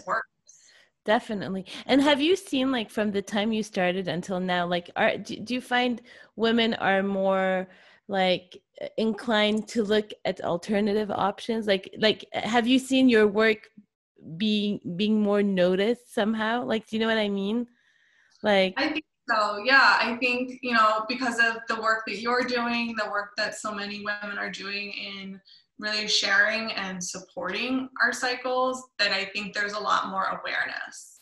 definitely. 1.05 1.65
And 1.85 2.01
have 2.01 2.21
you 2.21 2.35
seen 2.35 2.71
like 2.71 2.89
from 2.89 3.11
the 3.11 3.21
time 3.21 3.51
you 3.51 3.63
started 3.63 4.07
until 4.07 4.39
now 4.39 4.67
like 4.67 4.89
are 4.95 5.17
do, 5.17 5.37
do 5.37 5.53
you 5.53 5.61
find 5.61 6.01
women 6.35 6.73
are 6.75 7.03
more 7.03 7.67
like 8.07 8.61
inclined 8.97 9.67
to 9.69 9.83
look 9.83 10.11
at 10.25 10.41
alternative 10.41 11.11
options? 11.11 11.67
Like 11.67 11.93
like 11.97 12.25
have 12.33 12.67
you 12.67 12.79
seen 12.79 13.09
your 13.09 13.27
work 13.27 13.69
being 14.37 14.79
being 14.95 15.21
more 15.21 15.43
noticed 15.43 16.13
somehow? 16.13 16.63
Like 16.63 16.87
do 16.87 16.95
you 16.95 16.99
know 16.99 17.07
what 17.07 17.17
i 17.17 17.29
mean? 17.29 17.67
Like 18.43 18.73
i 18.77 18.89
think 18.89 19.05
so 19.29 19.61
yeah. 19.63 19.97
I 20.01 20.17
think 20.17 20.59
you 20.61 20.73
know 20.73 21.05
because 21.07 21.39
of 21.39 21.57
the 21.67 21.79
work 21.79 22.03
that 22.07 22.17
you're 22.19 22.43
doing 22.43 22.95
the 22.97 23.09
work 23.09 23.31
that 23.37 23.55
so 23.55 23.71
many 23.71 24.03
women 24.03 24.37
are 24.37 24.49
doing 24.49 24.91
in 24.91 25.39
really 25.79 26.07
sharing 26.07 26.71
and 26.73 27.03
supporting 27.03 27.89
our 28.01 28.11
cycles, 28.11 28.83
that 28.99 29.11
I 29.11 29.25
think 29.25 29.53
there's 29.53 29.73
a 29.73 29.79
lot 29.79 30.09
more 30.09 30.25
awareness 30.25 31.19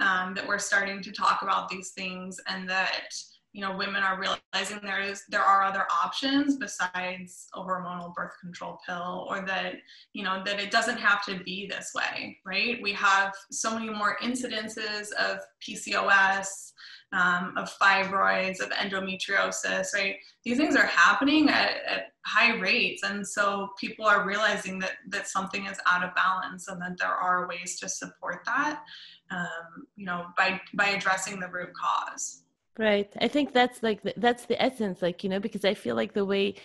um, 0.00 0.34
that 0.34 0.46
we're 0.46 0.58
starting 0.58 1.02
to 1.02 1.12
talk 1.12 1.40
about 1.42 1.68
these 1.68 1.90
things 1.90 2.38
and 2.46 2.68
that 2.68 3.10
you 3.56 3.62
know 3.62 3.74
women 3.74 4.02
are 4.02 4.20
realizing 4.20 4.78
there 4.82 5.00
is 5.00 5.22
there 5.30 5.40
are 5.42 5.62
other 5.62 5.86
options 6.04 6.56
besides 6.56 7.48
a 7.54 7.60
hormonal 7.60 8.14
birth 8.14 8.34
control 8.38 8.78
pill 8.86 9.26
or 9.30 9.40
that 9.46 9.76
you 10.12 10.22
know 10.22 10.42
that 10.44 10.60
it 10.60 10.70
doesn't 10.70 10.98
have 10.98 11.24
to 11.24 11.42
be 11.42 11.66
this 11.66 11.92
way 11.94 12.36
right 12.44 12.76
we 12.82 12.92
have 12.92 13.32
so 13.50 13.72
many 13.72 13.88
more 13.88 14.18
incidences 14.22 15.10
of 15.12 15.38
pcos 15.66 16.72
um, 17.12 17.54
of 17.56 17.72
fibroids, 17.80 18.60
of 18.60 18.68
endometriosis, 18.70 19.94
right? 19.94 20.16
These 20.44 20.56
things 20.56 20.74
are 20.74 20.86
happening 20.86 21.48
at, 21.48 21.70
at 21.86 22.06
high 22.26 22.58
rates. 22.58 23.04
And 23.04 23.26
so 23.26 23.68
people 23.78 24.04
are 24.04 24.26
realizing 24.26 24.80
that, 24.80 24.94
that 25.10 25.28
something 25.28 25.66
is 25.66 25.78
out 25.86 26.04
of 26.04 26.14
balance 26.16 26.66
and 26.66 26.82
that 26.82 26.98
there 26.98 27.08
are 27.14 27.48
ways 27.48 27.78
to 27.78 27.88
support 27.88 28.40
that, 28.44 28.82
um, 29.30 29.86
you 29.94 30.04
know, 30.04 30.26
by, 30.36 30.60
by 30.74 30.88
addressing 30.88 31.38
the 31.38 31.48
root 31.48 31.70
cause. 31.80 32.42
Right. 32.78 33.10
I 33.20 33.28
think 33.28 33.52
that's 33.52 33.82
like, 33.82 34.02
the, 34.02 34.14
that's 34.16 34.46
the 34.46 34.60
essence, 34.62 35.00
like, 35.00 35.24
you 35.24 35.30
know, 35.30 35.40
because 35.40 35.64
I 35.64 35.74
feel 35.74 35.96
like 35.96 36.12
the 36.12 36.24
way 36.24 36.56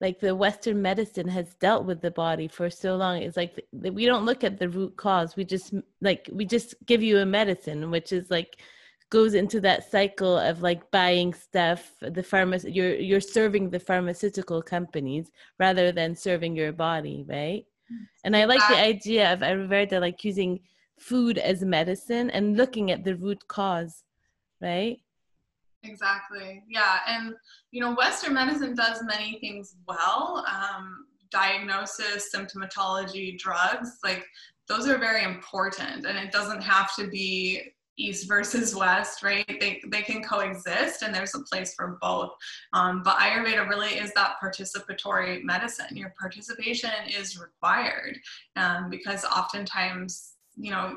like 0.00 0.18
the 0.18 0.34
western 0.34 0.80
medicine 0.80 1.28
has 1.28 1.54
dealt 1.54 1.84
with 1.84 2.00
the 2.00 2.10
body 2.10 2.48
for 2.48 2.70
so 2.70 2.96
long 2.96 3.20
is 3.20 3.36
like 3.36 3.62
we 3.72 4.06
don't 4.06 4.24
look 4.24 4.42
at 4.42 4.58
the 4.58 4.68
root 4.68 4.96
cause. 4.96 5.36
We 5.36 5.44
just 5.44 5.74
like 6.00 6.28
we 6.32 6.44
just 6.44 6.74
give 6.86 7.02
you 7.02 7.18
a 7.18 7.26
medicine 7.26 7.90
which 7.90 8.12
is 8.12 8.30
like 8.30 8.60
goes 9.10 9.34
into 9.34 9.60
that 9.60 9.90
cycle 9.90 10.38
of 10.38 10.62
like 10.62 10.90
buying 10.90 11.34
stuff 11.34 11.92
the 12.00 12.22
pharma 12.22 12.62
you're 12.72 12.94
you're 12.94 13.20
serving 13.20 13.68
the 13.68 13.80
pharmaceutical 13.80 14.62
companies 14.62 15.30
rather 15.58 15.92
than 15.92 16.14
serving 16.16 16.56
your 16.56 16.72
body 16.72 17.24
right? 17.28 17.66
And 18.22 18.36
i 18.36 18.44
like 18.44 18.60
the 18.68 18.78
idea 18.78 19.32
of 19.32 19.40
ayurveda 19.40 20.00
like 20.00 20.24
using 20.24 20.60
food 20.98 21.38
as 21.38 21.62
medicine 21.62 22.30
and 22.30 22.56
looking 22.56 22.92
at 22.92 23.02
the 23.02 23.16
root 23.16 23.48
cause 23.48 24.04
right 24.62 25.00
exactly. 25.82 26.62
Yeah 26.68 26.98
and 27.06 27.34
you 27.70 27.80
know 27.80 27.94
western 27.94 28.34
medicine 28.34 28.74
does 28.74 29.02
many 29.02 29.38
things 29.40 29.76
well 29.86 30.44
um, 30.48 31.06
diagnosis 31.30 32.30
symptomatology 32.34 33.38
drugs 33.38 33.98
like 34.04 34.26
those 34.68 34.88
are 34.88 34.98
very 34.98 35.24
important 35.24 36.06
and 36.06 36.18
it 36.18 36.32
doesn't 36.32 36.62
have 36.62 36.94
to 36.96 37.08
be 37.08 37.72
east 38.00 38.26
versus 38.26 38.74
west 38.74 39.22
right? 39.22 39.44
They, 39.60 39.82
they 39.88 40.02
can 40.02 40.22
coexist 40.22 41.02
and 41.02 41.14
there's 41.14 41.34
a 41.34 41.40
place 41.40 41.74
for 41.74 41.98
both. 42.00 42.30
Um, 42.72 43.02
but 43.02 43.18
ayurveda 43.18 43.68
really 43.68 43.90
is 43.90 44.12
that 44.14 44.36
participatory 44.42 45.42
medicine. 45.42 45.96
Your 45.96 46.14
participation 46.18 46.90
is 47.08 47.38
required 47.38 48.18
um, 48.56 48.90
because 48.90 49.24
oftentimes 49.24 50.34
you 50.56 50.70
know 50.70 50.96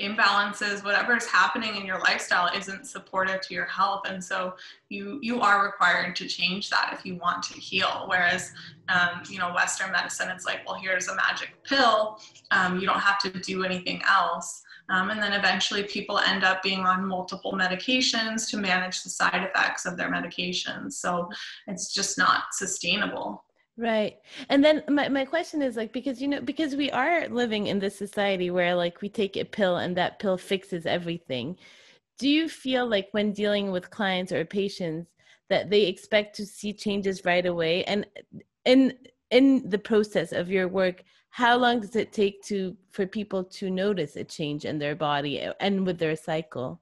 imbalances 0.00 0.84
whatever 0.84 1.16
is 1.16 1.26
happening 1.26 1.76
in 1.76 1.86
your 1.86 1.98
lifestyle 2.00 2.54
isn't 2.54 2.86
supportive 2.86 3.40
to 3.40 3.54
your 3.54 3.64
health 3.64 4.02
and 4.06 4.22
so 4.22 4.54
you 4.90 5.18
you 5.22 5.40
are 5.40 5.64
required 5.64 6.14
to 6.14 6.26
change 6.26 6.68
that 6.68 6.90
if 6.92 7.06
you 7.06 7.16
want 7.16 7.42
to 7.42 7.54
heal 7.54 8.04
whereas 8.06 8.52
um, 8.88 9.22
you 9.30 9.38
know 9.38 9.52
western 9.54 9.90
medicine 9.90 10.28
it's 10.28 10.44
like 10.44 10.60
well 10.66 10.76
here's 10.76 11.08
a 11.08 11.16
magic 11.16 11.50
pill 11.64 12.20
um, 12.50 12.78
you 12.78 12.86
don't 12.86 13.00
have 13.00 13.18
to 13.18 13.30
do 13.40 13.64
anything 13.64 14.02
else 14.08 14.62
um, 14.88 15.10
and 15.10 15.20
then 15.20 15.32
eventually 15.32 15.82
people 15.82 16.18
end 16.18 16.44
up 16.44 16.62
being 16.62 16.80
on 16.80 17.06
multiple 17.06 17.52
medications 17.52 18.48
to 18.50 18.56
manage 18.56 19.02
the 19.02 19.10
side 19.10 19.42
effects 19.42 19.84
of 19.84 19.96
their 19.96 20.10
medications. 20.10 20.92
So 20.92 21.28
it's 21.66 21.92
just 21.92 22.16
not 22.18 22.44
sustainable. 22.52 23.44
Right. 23.78 24.16
And 24.48 24.64
then 24.64 24.82
my, 24.88 25.08
my 25.08 25.24
question 25.24 25.60
is 25.60 25.76
like, 25.76 25.92
because, 25.92 26.20
you 26.20 26.28
know, 26.28 26.40
because 26.40 26.74
we 26.74 26.90
are 26.90 27.28
living 27.28 27.66
in 27.66 27.78
this 27.78 27.96
society 27.96 28.50
where 28.50 28.74
like 28.74 29.02
we 29.02 29.08
take 29.08 29.36
a 29.36 29.44
pill 29.44 29.76
and 29.76 29.96
that 29.96 30.18
pill 30.18 30.38
fixes 30.38 30.86
everything. 30.86 31.56
Do 32.18 32.28
you 32.28 32.48
feel 32.48 32.88
like 32.88 33.08
when 33.10 33.32
dealing 33.32 33.70
with 33.70 33.90
clients 33.90 34.32
or 34.32 34.44
patients 34.46 35.10
that 35.50 35.68
they 35.68 35.82
expect 35.82 36.36
to 36.36 36.46
see 36.46 36.72
changes 36.72 37.26
right 37.26 37.44
away? 37.44 37.84
And 37.84 38.06
in, 38.64 38.94
in 39.30 39.68
the 39.68 39.78
process 39.78 40.32
of 40.32 40.50
your 40.50 40.68
work, 40.68 41.02
how 41.36 41.54
long 41.54 41.80
does 41.80 41.96
it 41.96 42.14
take 42.14 42.42
to 42.42 42.74
for 42.92 43.06
people 43.06 43.44
to 43.44 43.68
notice 43.68 44.16
a 44.16 44.24
change 44.24 44.64
in 44.64 44.78
their 44.78 44.94
body 44.94 45.42
uh, 45.42 45.52
and 45.60 45.84
with 45.86 45.98
their 45.98 46.16
cycle 46.16 46.80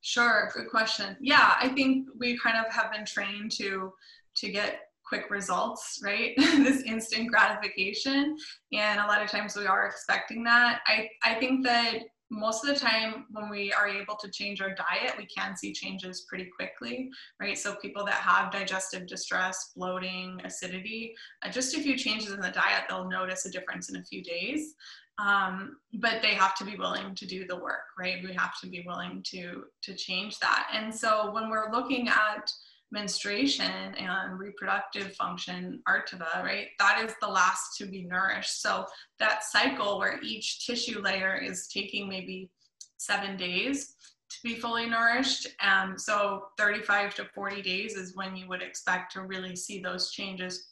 sure 0.00 0.50
good 0.52 0.68
question 0.68 1.16
yeah 1.20 1.54
i 1.60 1.68
think 1.68 2.08
we 2.18 2.36
kind 2.36 2.56
of 2.56 2.72
have 2.72 2.90
been 2.90 3.04
trained 3.04 3.52
to 3.52 3.92
to 4.34 4.50
get 4.50 4.89
quick 5.10 5.28
results 5.28 6.00
right? 6.02 6.34
This 6.38 6.82
instant 6.82 7.28
gratification. 7.28 8.36
And 8.72 9.00
a 9.00 9.06
lot 9.06 9.22
of 9.22 9.28
times 9.28 9.56
we 9.56 9.66
are 9.66 9.86
expecting 9.86 10.44
that. 10.44 10.80
I 10.86 11.08
i 11.24 11.34
think 11.34 11.66
that 11.66 11.98
most 12.32 12.64
of 12.64 12.72
the 12.72 12.80
time 12.80 13.26
when 13.32 13.50
we 13.50 13.72
are 13.72 13.88
able 13.88 14.14
to 14.14 14.30
change 14.30 14.60
our 14.60 14.72
diet 14.74 15.18
we 15.18 15.26
can 15.26 15.56
see 15.56 15.72
changes 15.72 16.26
pretty 16.28 16.48
quickly 16.56 17.10
right? 17.40 17.58
So 17.58 17.74
people 17.74 18.04
that 18.04 18.14
have 18.30 18.52
digestive 18.52 19.08
distress 19.08 19.72
bloating 19.76 20.40
acidity 20.44 21.14
uh, 21.42 21.50
just 21.50 21.76
a 21.76 21.80
few 21.80 21.96
changes 21.96 22.30
in 22.32 22.40
the 22.40 22.56
diet 22.62 22.84
they'll 22.88 23.08
notice 23.08 23.46
a 23.46 23.50
difference 23.50 23.90
in 23.90 23.96
a 23.96 24.04
few 24.04 24.22
days. 24.22 24.74
Um, 25.18 25.76
but 25.92 26.22
they 26.22 26.34
have 26.34 26.54
to 26.56 26.64
be 26.64 26.76
willing 26.76 27.14
to 27.16 27.26
do 27.26 27.46
the 27.46 27.60
work 27.68 27.86
right? 27.98 28.22
We 28.22 28.32
have 28.34 28.54
to 28.62 28.68
be 28.68 28.84
willing 28.86 29.24
to 29.32 29.64
to 29.86 29.94
change 30.06 30.38
that. 30.38 30.62
And 30.72 30.94
so 31.02 31.32
when 31.34 31.50
we're 31.50 31.72
looking 31.72 32.08
at 32.08 32.44
menstruation 32.92 33.94
and 33.94 34.38
reproductive 34.38 35.14
function, 35.14 35.80
Artava, 35.88 36.42
right? 36.42 36.68
That 36.78 37.02
is 37.04 37.14
the 37.20 37.28
last 37.28 37.76
to 37.78 37.86
be 37.86 38.02
nourished. 38.02 38.60
So 38.60 38.86
that 39.18 39.44
cycle 39.44 39.98
where 39.98 40.20
each 40.22 40.66
tissue 40.66 41.00
layer 41.00 41.36
is 41.36 41.68
taking 41.68 42.08
maybe 42.08 42.50
seven 42.98 43.36
days 43.36 43.94
to 44.30 44.36
be 44.42 44.54
fully 44.54 44.86
nourished. 44.86 45.48
Um, 45.60 45.98
so 45.98 46.46
35 46.58 47.14
to 47.16 47.24
40 47.34 47.62
days 47.62 47.94
is 47.94 48.16
when 48.16 48.36
you 48.36 48.48
would 48.48 48.62
expect 48.62 49.12
to 49.12 49.22
really 49.22 49.56
see 49.56 49.80
those 49.80 50.10
changes 50.10 50.68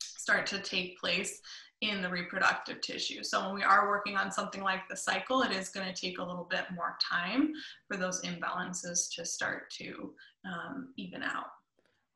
start 0.00 0.46
to 0.46 0.58
take 0.58 0.98
place 0.98 1.40
in 1.82 2.00
the 2.00 2.08
reproductive 2.08 2.80
tissue. 2.80 3.22
So 3.22 3.44
when 3.44 3.54
we 3.54 3.62
are 3.62 3.88
working 3.88 4.16
on 4.16 4.32
something 4.32 4.62
like 4.62 4.88
the 4.88 4.96
cycle, 4.96 5.42
it 5.42 5.52
is 5.52 5.68
going 5.68 5.86
to 5.86 6.00
take 6.00 6.18
a 6.18 6.24
little 6.24 6.48
bit 6.50 6.64
more 6.74 6.96
time 7.02 7.52
for 7.86 7.96
those 7.96 8.22
imbalances 8.22 9.14
to 9.14 9.24
start 9.24 9.70
to 9.72 10.14
um, 10.46 10.92
even 10.96 11.22
out. 11.22 11.46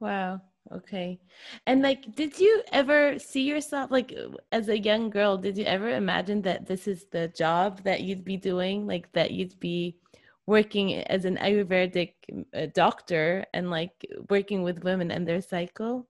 Wow. 0.00 0.40
Okay. 0.72 1.20
And 1.66 1.82
like, 1.82 2.14
did 2.14 2.38
you 2.38 2.62
ever 2.72 3.18
see 3.18 3.42
yourself 3.42 3.90
like 3.90 4.14
as 4.52 4.68
a 4.68 4.78
young 4.78 5.10
girl? 5.10 5.36
Did 5.36 5.58
you 5.58 5.64
ever 5.64 5.90
imagine 5.90 6.42
that 6.42 6.66
this 6.66 6.86
is 6.86 7.06
the 7.10 7.28
job 7.28 7.82
that 7.84 8.02
you'd 8.02 8.24
be 8.24 8.36
doing? 8.36 8.86
Like 8.86 9.10
that 9.12 9.32
you'd 9.32 9.58
be 9.58 9.96
working 10.46 10.94
as 11.04 11.24
an 11.24 11.36
Ayurvedic 11.36 12.14
uh, 12.54 12.66
doctor 12.74 13.44
and 13.52 13.70
like 13.70 14.06
working 14.28 14.62
with 14.62 14.84
women 14.84 15.10
and 15.10 15.26
their 15.26 15.40
cycle? 15.40 16.08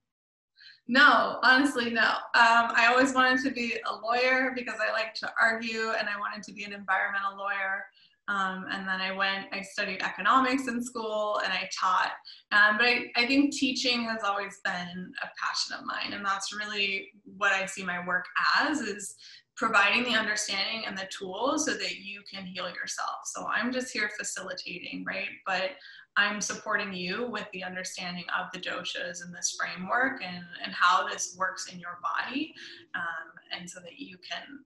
No, 0.89 1.39
honestly, 1.43 1.91
no. 1.91 2.03
Um, 2.03 2.73
I 2.75 2.89
always 2.91 3.15
wanted 3.15 3.45
to 3.45 3.51
be 3.51 3.77
a 3.87 3.95
lawyer 3.95 4.53
because 4.57 4.79
I 4.81 4.93
like 4.93 5.15
to 5.17 5.33
argue 5.41 5.93
and 5.99 6.09
I 6.09 6.19
wanted 6.19 6.43
to 6.45 6.53
be 6.53 6.65
an 6.65 6.73
environmental 6.73 7.37
lawyer. 7.37 7.85
Um, 8.31 8.67
and 8.71 8.87
then 8.87 9.01
I 9.01 9.11
went, 9.11 9.47
I 9.53 9.61
studied 9.61 10.03
economics 10.03 10.69
in 10.69 10.81
school 10.83 11.41
and 11.43 11.53
I 11.53 11.69
taught. 11.77 12.13
Um, 12.53 12.79
but 12.79 12.87
I, 12.87 13.07
I 13.17 13.27
think 13.27 13.53
teaching 13.53 14.05
has 14.05 14.23
always 14.25 14.61
been 14.65 15.13
a 15.23 15.29
passion 15.43 15.75
of 15.77 15.85
mine. 15.85 16.13
And 16.13 16.25
that's 16.25 16.55
really 16.55 17.09
what 17.37 17.53
I 17.53 17.67
see 17.67 17.83
my 17.83 18.07
work 18.07 18.27
as 18.61 18.81
is 18.81 19.17
providing 19.57 20.05
the 20.05 20.17
understanding 20.17 20.85
and 20.87 20.97
the 20.97 21.09
tools 21.11 21.67
so 21.67 21.73
that 21.73 21.97
you 21.97 22.23
can 22.33 22.47
heal 22.47 22.69
yourself. 22.69 23.19
So 23.25 23.47
I'm 23.49 23.73
just 23.73 23.93
here 23.93 24.11
facilitating, 24.17 25.05
right? 25.05 25.29
But 25.45 25.73
I'm 26.17 26.41
supporting 26.41 26.93
you 26.93 27.29
with 27.29 27.47
the 27.53 27.65
understanding 27.65 28.25
of 28.39 28.47
the 28.53 28.61
doshas 28.61 29.25
and 29.25 29.35
this 29.35 29.59
framework 29.59 30.23
and, 30.23 30.45
and 30.65 30.73
how 30.73 31.09
this 31.09 31.35
works 31.37 31.67
in 31.73 31.81
your 31.81 31.99
body. 32.01 32.55
Um, 32.95 33.59
and 33.59 33.69
so 33.69 33.81
that 33.81 33.99
you 33.99 34.19
can 34.19 34.61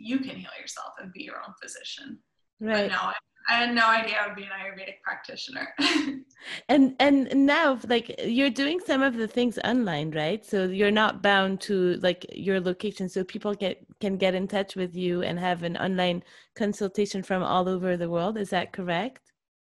you 0.00 0.20
can 0.20 0.36
heal 0.36 0.50
yourself 0.60 0.92
and 1.00 1.12
be 1.12 1.24
your 1.24 1.38
own 1.38 1.52
physician. 1.60 2.20
Right. 2.60 2.90
But 2.90 2.92
no, 2.92 3.12
I 3.48 3.54
had 3.54 3.74
no 3.74 3.88
idea 3.88 4.16
I 4.22 4.26
would 4.26 4.36
be 4.36 4.42
an 4.42 4.50
Ayurvedic 4.50 5.00
practitioner. 5.02 5.74
and 6.68 6.94
and 7.00 7.46
now 7.46 7.78
like 7.88 8.14
you're 8.24 8.50
doing 8.50 8.78
some 8.84 9.02
of 9.02 9.16
the 9.16 9.26
things 9.26 9.58
online, 9.64 10.10
right? 10.10 10.44
So 10.44 10.64
you're 10.66 10.90
not 10.90 11.22
bound 11.22 11.60
to 11.62 11.94
like 12.02 12.26
your 12.32 12.60
location. 12.60 13.08
So 13.08 13.24
people 13.24 13.54
get 13.54 13.86
can 14.00 14.18
get 14.18 14.34
in 14.34 14.48
touch 14.48 14.76
with 14.76 14.94
you 14.94 15.22
and 15.22 15.38
have 15.38 15.62
an 15.62 15.76
online 15.78 16.22
consultation 16.56 17.22
from 17.22 17.42
all 17.42 17.68
over 17.68 17.96
the 17.96 18.10
world. 18.10 18.36
Is 18.36 18.50
that 18.50 18.72
correct? 18.72 19.27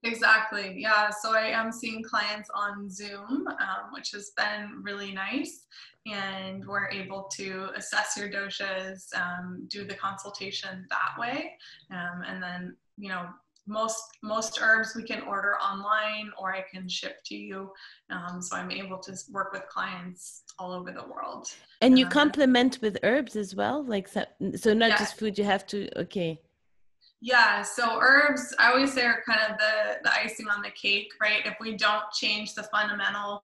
Exactly. 0.03 0.75
Yeah. 0.77 1.09
So 1.09 1.35
I 1.35 1.47
am 1.47 1.71
seeing 1.71 2.03
clients 2.03 2.49
on 2.53 2.89
Zoom, 2.89 3.47
um, 3.47 3.91
which 3.91 4.11
has 4.11 4.31
been 4.35 4.81
really 4.81 5.11
nice. 5.11 5.65
And 6.07 6.65
we're 6.65 6.89
able 6.89 7.29
to 7.33 7.69
assess 7.75 8.17
your 8.17 8.27
doshas, 8.29 9.15
um, 9.15 9.67
do 9.67 9.85
the 9.85 9.93
consultation 9.93 10.87
that 10.89 11.19
way. 11.19 11.51
Um, 11.91 12.23
and 12.25 12.41
then, 12.41 12.75
you 12.97 13.09
know, 13.09 13.27
most 13.67 14.01
most 14.23 14.59
herbs 14.61 14.95
we 14.95 15.03
can 15.03 15.21
order 15.21 15.55
online 15.57 16.31
or 16.37 16.53
I 16.53 16.63
can 16.71 16.89
ship 16.89 17.17
to 17.25 17.35
you. 17.35 17.71
Um, 18.09 18.41
so 18.41 18.55
I'm 18.55 18.71
able 18.71 18.97
to 18.99 19.15
work 19.31 19.53
with 19.53 19.67
clients 19.67 20.43
all 20.57 20.71
over 20.71 20.91
the 20.91 21.03
world. 21.03 21.47
And 21.81 21.97
you 21.97 22.05
um, 22.05 22.11
complement 22.11 22.79
with 22.81 22.97
herbs 23.03 23.35
as 23.35 23.55
well, 23.55 23.83
like 23.83 24.07
so, 24.07 24.25
so 24.55 24.73
not 24.73 24.89
yeah. 24.89 24.97
just 24.97 25.17
food. 25.17 25.37
You 25.37 25.43
have 25.43 25.67
to 25.67 25.99
okay. 25.99 26.41
Yeah, 27.23 27.61
so 27.61 27.99
herbs, 28.01 28.53
I 28.57 28.71
always 28.71 28.93
say 28.93 29.05
are 29.05 29.21
kind 29.27 29.39
of 29.47 29.57
the, 29.59 29.99
the 30.03 30.11
icing 30.11 30.47
on 30.47 30.63
the 30.63 30.71
cake, 30.71 31.11
right? 31.21 31.45
If 31.45 31.55
we 31.61 31.77
don't 31.77 32.11
change 32.11 32.55
the 32.55 32.63
fundamental 32.63 33.43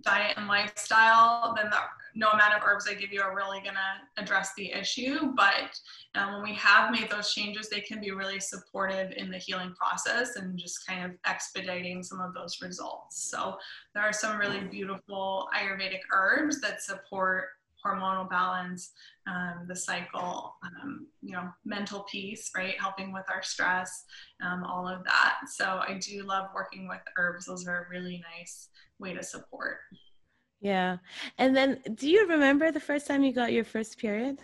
diet 0.00 0.36
and 0.36 0.48
lifestyle, 0.48 1.54
then 1.56 1.70
the, 1.70 1.76
no 2.16 2.30
amount 2.30 2.54
of 2.54 2.62
herbs 2.66 2.88
I 2.88 2.94
give 2.94 3.12
you 3.12 3.22
are 3.22 3.36
really 3.36 3.60
going 3.60 3.76
to 3.76 4.20
address 4.20 4.50
the 4.56 4.72
issue. 4.72 5.32
But 5.36 5.78
um, 6.16 6.34
when 6.34 6.42
we 6.42 6.54
have 6.54 6.90
made 6.90 7.08
those 7.08 7.32
changes, 7.32 7.68
they 7.68 7.80
can 7.80 8.00
be 8.00 8.10
really 8.10 8.40
supportive 8.40 9.12
in 9.16 9.30
the 9.30 9.38
healing 9.38 9.74
process 9.74 10.34
and 10.34 10.58
just 10.58 10.84
kind 10.84 11.04
of 11.04 11.12
expediting 11.24 12.02
some 12.02 12.20
of 12.20 12.34
those 12.34 12.60
results. 12.62 13.30
So 13.30 13.56
there 13.94 14.02
are 14.02 14.12
some 14.12 14.38
really 14.38 14.60
beautiful 14.60 15.48
Ayurvedic 15.56 16.00
herbs 16.12 16.60
that 16.62 16.82
support 16.82 17.44
hormonal 17.84 18.28
balance, 18.28 18.92
um, 19.26 19.66
the 19.68 19.76
cycle, 19.76 20.56
um, 20.64 21.06
you 21.22 21.32
know, 21.32 21.48
mental 21.64 22.00
peace, 22.10 22.50
right? 22.56 22.78
Helping 22.78 23.12
with 23.12 23.24
our 23.32 23.42
stress, 23.42 24.04
um, 24.44 24.64
all 24.64 24.86
of 24.86 25.04
that. 25.04 25.36
So 25.52 25.64
I 25.64 25.98
do 26.00 26.24
love 26.24 26.48
working 26.54 26.88
with 26.88 27.00
herbs. 27.16 27.46
Those 27.46 27.66
are 27.66 27.84
a 27.84 27.88
really 27.88 28.22
nice 28.36 28.68
way 28.98 29.14
to 29.14 29.22
support. 29.22 29.78
Yeah. 30.60 30.98
And 31.38 31.56
then 31.56 31.80
do 31.94 32.08
you 32.08 32.26
remember 32.26 32.70
the 32.70 32.80
first 32.80 33.06
time 33.06 33.22
you 33.22 33.32
got 33.32 33.52
your 33.52 33.64
first 33.64 33.98
period? 33.98 34.40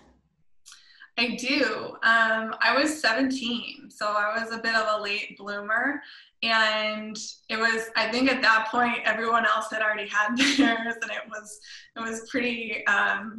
I 1.19 1.37
do. 1.37 1.97
Um, 2.03 2.55
I 2.61 2.75
was 2.75 3.01
17, 3.01 3.91
so 3.91 4.07
I 4.07 4.41
was 4.41 4.53
a 4.53 4.59
bit 4.59 4.75
of 4.75 5.01
a 5.01 5.03
late 5.03 5.37
bloomer. 5.37 6.01
And 6.43 7.17
it 7.51 7.59
was, 7.59 7.89
I 7.97 8.11
think 8.11 8.31
at 8.31 8.41
that 8.41 8.69
point, 8.71 8.99
everyone 9.05 9.45
else 9.45 9.71
had 9.71 9.83
already 9.83 10.09
had 10.09 10.37
theirs, 10.37 10.95
and 11.03 11.11
it 11.11 11.29
was, 11.29 11.59
it 11.97 12.01
was 12.01 12.27
pretty 12.31 12.87
um, 12.87 13.37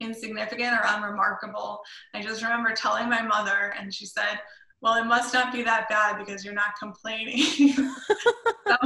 insignificant 0.00 0.72
or 0.72 0.82
unremarkable. 0.86 1.80
I 2.14 2.22
just 2.22 2.42
remember 2.42 2.72
telling 2.74 3.08
my 3.08 3.22
mother, 3.22 3.74
and 3.78 3.92
she 3.92 4.06
said, 4.06 4.40
"Well, 4.80 4.94
it 4.94 5.06
must 5.06 5.34
not 5.34 5.52
be 5.52 5.62
that 5.62 5.88
bad 5.88 6.18
because 6.18 6.44
you're 6.44 6.54
not 6.54 6.78
complaining." 6.78 7.38
so, 8.66 8.76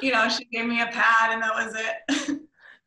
you 0.00 0.12
know, 0.12 0.28
she 0.28 0.44
gave 0.46 0.66
me 0.66 0.80
a 0.80 0.86
pad, 0.86 1.32
and 1.32 1.42
that 1.42 1.54
was 1.54 1.74
it. 1.74 2.40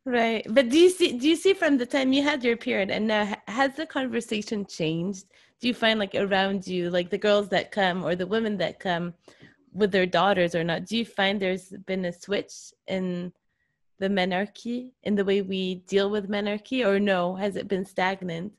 Right. 0.08 0.46
But 0.48 0.70
do 0.70 0.78
you 0.78 0.92
see 0.92 1.18
do 1.18 1.28
you 1.28 1.36
see 1.36 1.54
from 1.54 1.78
the 1.78 1.86
time 1.86 2.14
you 2.14 2.22
had 2.22 2.44
your 2.44 2.58
period 2.58 2.92
and 2.92 3.08
now 3.08 3.36
has 3.48 3.76
the 3.76 3.88
conversation 3.88 4.66
changed? 4.68 5.26
Do 5.60 5.68
you 5.68 5.74
find 5.74 6.00
like 6.00 6.14
around 6.14 6.68
you, 6.68 6.92
like 6.92 7.10
the 7.10 7.18
girls 7.18 7.50
that 7.50 7.72
come 7.72 8.04
or 8.04 8.16
the 8.16 8.28
women 8.28 8.58
that 8.58 8.80
come 8.80 9.16
with 9.74 9.92
their 9.92 10.06
daughters 10.06 10.56
or 10.56 10.64
not, 10.64 10.86
do 10.86 10.98
you 10.98 11.06
find 11.06 11.40
there's 11.40 11.70
been 11.86 12.06
a 12.06 12.14
switch 12.14 12.54
in 12.88 13.34
the 14.00 14.10
menarche, 14.10 14.92
in 15.04 15.16
the 15.16 15.26
way 15.26 15.42
we 15.42 15.76
deal 15.88 16.10
with 16.10 16.30
menarche, 16.30 16.86
or 16.86 17.00
no? 17.00 17.36
Has 17.36 17.56
it 17.56 17.68
been 17.68 17.86
stagnant? 17.86 18.54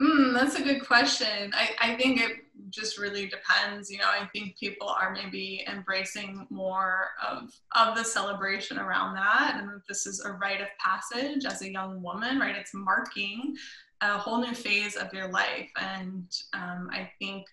Mm, 0.00 0.32
that's 0.32 0.54
a 0.54 0.62
good 0.62 0.86
question. 0.86 1.52
I, 1.52 1.70
I 1.80 1.96
think 1.96 2.20
it 2.20 2.32
just 2.70 2.98
really 2.98 3.26
depends. 3.26 3.90
You 3.90 3.98
know, 3.98 4.08
I 4.08 4.26
think 4.32 4.56
people 4.56 4.88
are 4.88 5.12
maybe 5.12 5.64
embracing 5.66 6.46
more 6.50 7.08
of 7.26 7.50
of 7.74 7.96
the 7.96 8.04
celebration 8.04 8.78
around 8.78 9.14
that, 9.14 9.56
and 9.60 9.80
this 9.88 10.06
is 10.06 10.24
a 10.24 10.32
rite 10.32 10.60
of 10.60 10.68
passage 10.78 11.44
as 11.44 11.62
a 11.62 11.72
young 11.72 12.00
woman, 12.00 12.38
right? 12.38 12.54
It's 12.54 12.74
marking 12.74 13.56
a 14.00 14.16
whole 14.16 14.40
new 14.40 14.54
phase 14.54 14.94
of 14.94 15.12
your 15.12 15.28
life, 15.28 15.68
and 15.80 16.30
um, 16.54 16.88
I 16.92 17.10
think 17.18 17.46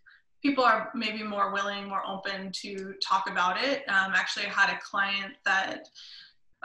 people 0.43 0.63
are 0.63 0.91
maybe 0.93 1.23
more 1.23 1.51
willing, 1.51 1.89
more 1.89 2.03
open 2.07 2.51
to 2.51 2.93
talk 3.03 3.27
about 3.27 3.57
it. 3.57 3.79
Um, 3.87 4.13
actually, 4.13 4.45
I 4.45 4.49
had 4.49 4.69
a 4.69 4.79
client 4.79 5.33
that 5.45 5.87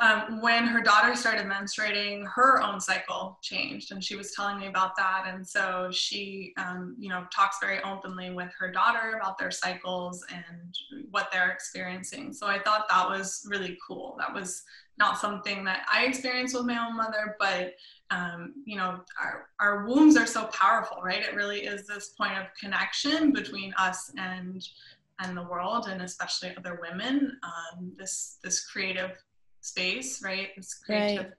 um, 0.01 0.41
when 0.41 0.67
her 0.67 0.81
daughter 0.81 1.15
started 1.15 1.47
menstruating, 1.47 2.27
her 2.27 2.63
own 2.63 2.81
cycle 2.81 3.39
changed, 3.43 3.93
and 3.93 4.03
she 4.03 4.17
was 4.17 4.33
telling 4.33 4.59
me 4.59 4.67
about 4.67 4.97
that. 4.97 5.25
And 5.27 5.47
so 5.47 5.91
she, 5.93 6.55
um, 6.57 6.97
you 6.99 7.11
know, 7.11 7.27
talks 7.35 7.59
very 7.61 7.83
openly 7.83 8.31
with 8.31 8.51
her 8.59 8.73
daughter 8.73 9.19
about 9.21 9.39
their 9.39 9.51
cycles 9.51 10.25
and 10.31 10.75
what 11.11 11.29
they're 11.31 11.51
experiencing. 11.51 12.33
So 12.33 12.47
I 12.47 12.59
thought 12.59 12.89
that 12.89 13.11
was 13.11 13.47
really 13.51 13.77
cool. 13.87 14.17
That 14.19 14.33
was 14.33 14.63
not 14.97 15.19
something 15.19 15.65
that 15.65 15.87
I 15.93 16.07
experienced 16.07 16.55
with 16.55 16.65
my 16.65 16.79
own 16.83 16.97
mother, 16.97 17.37
but 17.39 17.75
um, 18.11 18.55
you 18.65 18.79
know, 18.79 19.01
our, 19.23 19.49
our 19.61 19.87
wombs 19.87 20.17
are 20.17 20.27
so 20.27 20.47
powerful, 20.47 21.03
right? 21.03 21.23
It 21.23 21.35
really 21.35 21.61
is 21.61 21.87
this 21.87 22.09
point 22.09 22.39
of 22.39 22.47
connection 22.59 23.33
between 23.33 23.75
us 23.79 24.11
and 24.17 24.67
and 25.23 25.37
the 25.37 25.43
world, 25.43 25.87
and 25.87 26.01
especially 26.01 26.55
other 26.57 26.81
women. 26.81 27.39
Um, 27.43 27.93
this 27.99 28.39
this 28.43 28.65
creative 28.65 29.13
space, 29.61 30.23
right? 30.23 30.49
It's 30.57 30.75
creative 30.75 31.27
right. 31.27 31.35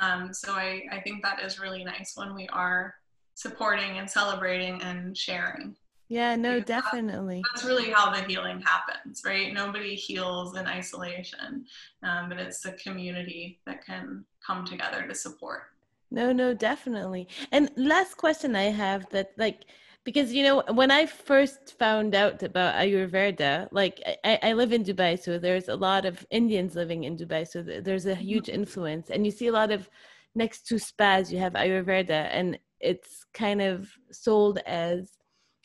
Um, 0.00 0.32
so 0.32 0.52
I, 0.52 0.82
I 0.92 1.00
think 1.00 1.22
that 1.22 1.42
is 1.42 1.58
really 1.58 1.84
nice 1.84 2.12
when 2.14 2.34
we 2.34 2.48
are 2.48 2.94
supporting 3.34 3.98
and 3.98 4.08
celebrating 4.08 4.80
and 4.82 5.16
sharing. 5.16 5.76
Yeah, 6.08 6.36
no, 6.36 6.58
definitely. 6.58 7.42
That's, 7.52 7.62
that's, 7.62 7.68
really 7.68 7.90
how 7.90 8.10
the 8.10 8.22
healing 8.22 8.62
happens, 8.62 9.22
right? 9.26 9.52
Nobody 9.52 9.94
heals 9.94 10.56
in 10.56 10.66
isolation, 10.66 11.66
um, 12.02 12.30
but 12.30 12.38
it's 12.38 12.60
the 12.60 12.72
community 12.72 13.60
that 13.66 13.84
can 13.84 14.24
come 14.44 14.64
together 14.64 15.06
to 15.06 15.14
support. 15.14 15.64
No, 16.10 16.32
no, 16.32 16.54
definitely. 16.54 17.28
And 17.52 17.70
last 17.76 18.16
question 18.16 18.56
I 18.56 18.64
have 18.64 19.06
that, 19.10 19.32
like, 19.36 19.66
because 20.04 20.32
you 20.32 20.42
know 20.42 20.62
when 20.72 20.90
i 20.90 21.04
first 21.06 21.78
found 21.78 22.14
out 22.14 22.42
about 22.42 22.74
ayurveda 22.74 23.68
like 23.70 24.00
I, 24.24 24.38
I, 24.42 24.52
live 24.52 24.72
in 24.72 24.84
dubai 24.84 25.18
so 25.18 25.38
there's 25.38 25.68
a 25.68 25.76
lot 25.76 26.04
of 26.04 26.26
indians 26.30 26.74
living 26.74 27.04
in 27.04 27.16
dubai 27.16 27.46
so 27.46 27.62
there's 27.62 28.06
a 28.06 28.14
huge 28.14 28.46
mm-hmm. 28.46 28.60
influence 28.60 29.10
and 29.10 29.24
you 29.26 29.32
see 29.32 29.48
a 29.48 29.52
lot 29.52 29.70
of 29.70 29.88
next 30.34 30.66
to 30.68 30.78
spas 30.78 31.32
you 31.32 31.38
have 31.38 31.54
ayurveda 31.54 32.28
and 32.30 32.58
it's 32.80 33.24
kind 33.34 33.60
of 33.60 33.90
sold 34.10 34.58
as 34.66 35.18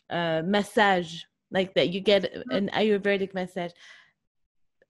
a 0.09 0.41
massage 0.45 1.21
like 1.51 1.73
that 1.75 1.89
you 1.89 2.01
get 2.01 2.23
mm-hmm. 2.23 2.51
an 2.51 2.69
ayurvedic 2.73 3.33
massage 3.33 3.71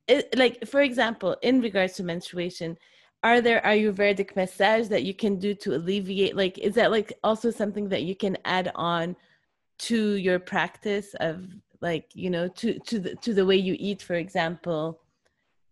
it, 0.08 0.38
like 0.38 0.65
for 0.65 0.82
example 0.82 1.36
in 1.41 1.62
regards 1.62 1.93
to 1.93 2.03
menstruation 2.03 2.77
are 3.23 3.39
there 3.39 3.62
ayurvedic 3.62 4.36
massage 4.36 4.88
that 4.89 5.03
you 5.03 5.13
can 5.13 5.38
do 5.39 5.53
to 5.53 5.75
alleviate 5.75 6.36
like 6.36 6.58
is 6.58 6.75
that 6.75 6.91
like 6.91 7.13
also 7.23 7.49
something 7.51 7.88
that 7.89 8.03
you 8.03 8.15
can 8.15 8.38
add 8.45 8.71
on 8.75 9.15
to 9.88 10.13
your 10.15 10.39
practice 10.39 11.13
of 11.19 11.48
like 11.82 12.06
you 12.13 12.30
know 12.30 12.48
to 12.48 12.80
to 12.80 13.00
the 13.00 13.15
to 13.15 13.34
the 13.34 13.46
way 13.46 13.56
you 13.56 13.76
eat 13.80 14.02
for 14.02 14.15
example 14.15 15.00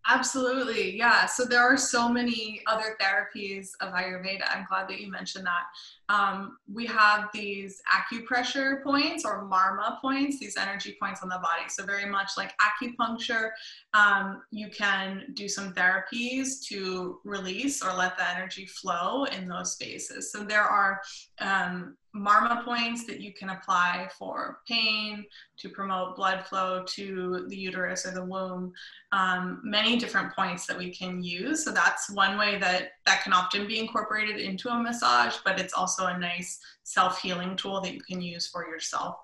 Absolutely. 0.08 0.96
Yeah. 0.96 1.26
So 1.26 1.44
there 1.44 1.60
are 1.60 1.76
so 1.76 2.08
many 2.08 2.60
other 2.66 2.96
therapies 3.00 3.70
of 3.80 3.92
Ayurveda. 3.92 4.42
I'm 4.50 4.66
glad 4.68 4.88
that 4.88 5.00
you 5.00 5.08
mentioned 5.08 5.46
that. 5.46 6.12
Um, 6.12 6.58
we 6.72 6.86
have 6.86 7.28
these 7.32 7.80
acupressure 7.94 8.82
points 8.82 9.24
or 9.24 9.48
marma 9.48 10.00
points, 10.00 10.40
these 10.40 10.56
energy 10.56 10.96
points 11.00 11.22
on 11.22 11.28
the 11.28 11.36
body. 11.38 11.68
So, 11.68 11.84
very 11.84 12.06
much 12.06 12.32
like 12.36 12.52
acupuncture, 12.58 13.50
um, 13.94 14.42
you 14.50 14.68
can 14.70 15.26
do 15.34 15.48
some 15.48 15.72
therapies 15.72 16.60
to 16.66 17.20
release 17.24 17.80
or 17.80 17.94
let 17.94 18.18
the 18.18 18.28
energy 18.28 18.66
flow 18.66 19.24
in 19.24 19.46
those 19.46 19.74
spaces. 19.74 20.32
So, 20.32 20.42
there 20.42 20.64
are 20.64 21.00
um, 21.38 21.96
marma 22.14 22.64
points 22.64 23.04
that 23.06 23.20
you 23.20 23.32
can 23.32 23.50
apply 23.50 24.08
for 24.18 24.58
pain, 24.68 25.24
to 25.58 25.68
promote 25.68 26.16
blood 26.16 26.44
flow 26.46 26.84
to 26.88 27.46
the 27.48 27.56
uterus 27.56 28.06
or 28.06 28.10
the 28.10 28.24
womb. 28.24 28.72
Um, 29.12 29.60
many 29.64 29.96
different 29.96 30.34
points 30.34 30.66
that 30.66 30.76
we 30.76 30.94
can 30.94 31.22
use. 31.22 31.64
So 31.64 31.72
that's 31.72 32.10
one 32.10 32.38
way 32.38 32.58
that 32.58 32.92
that 33.06 33.22
can 33.22 33.32
often 33.32 33.66
be 33.66 33.78
incorporated 33.78 34.36
into 34.36 34.68
a 34.68 34.82
massage, 34.82 35.36
but 35.44 35.58
it's 35.58 35.74
also 35.74 36.06
a 36.06 36.18
nice 36.18 36.58
self-healing 36.82 37.56
tool 37.56 37.80
that 37.80 37.94
you 37.94 38.00
can 38.00 38.20
use 38.20 38.46
for 38.46 38.66
yourself. 38.66 39.16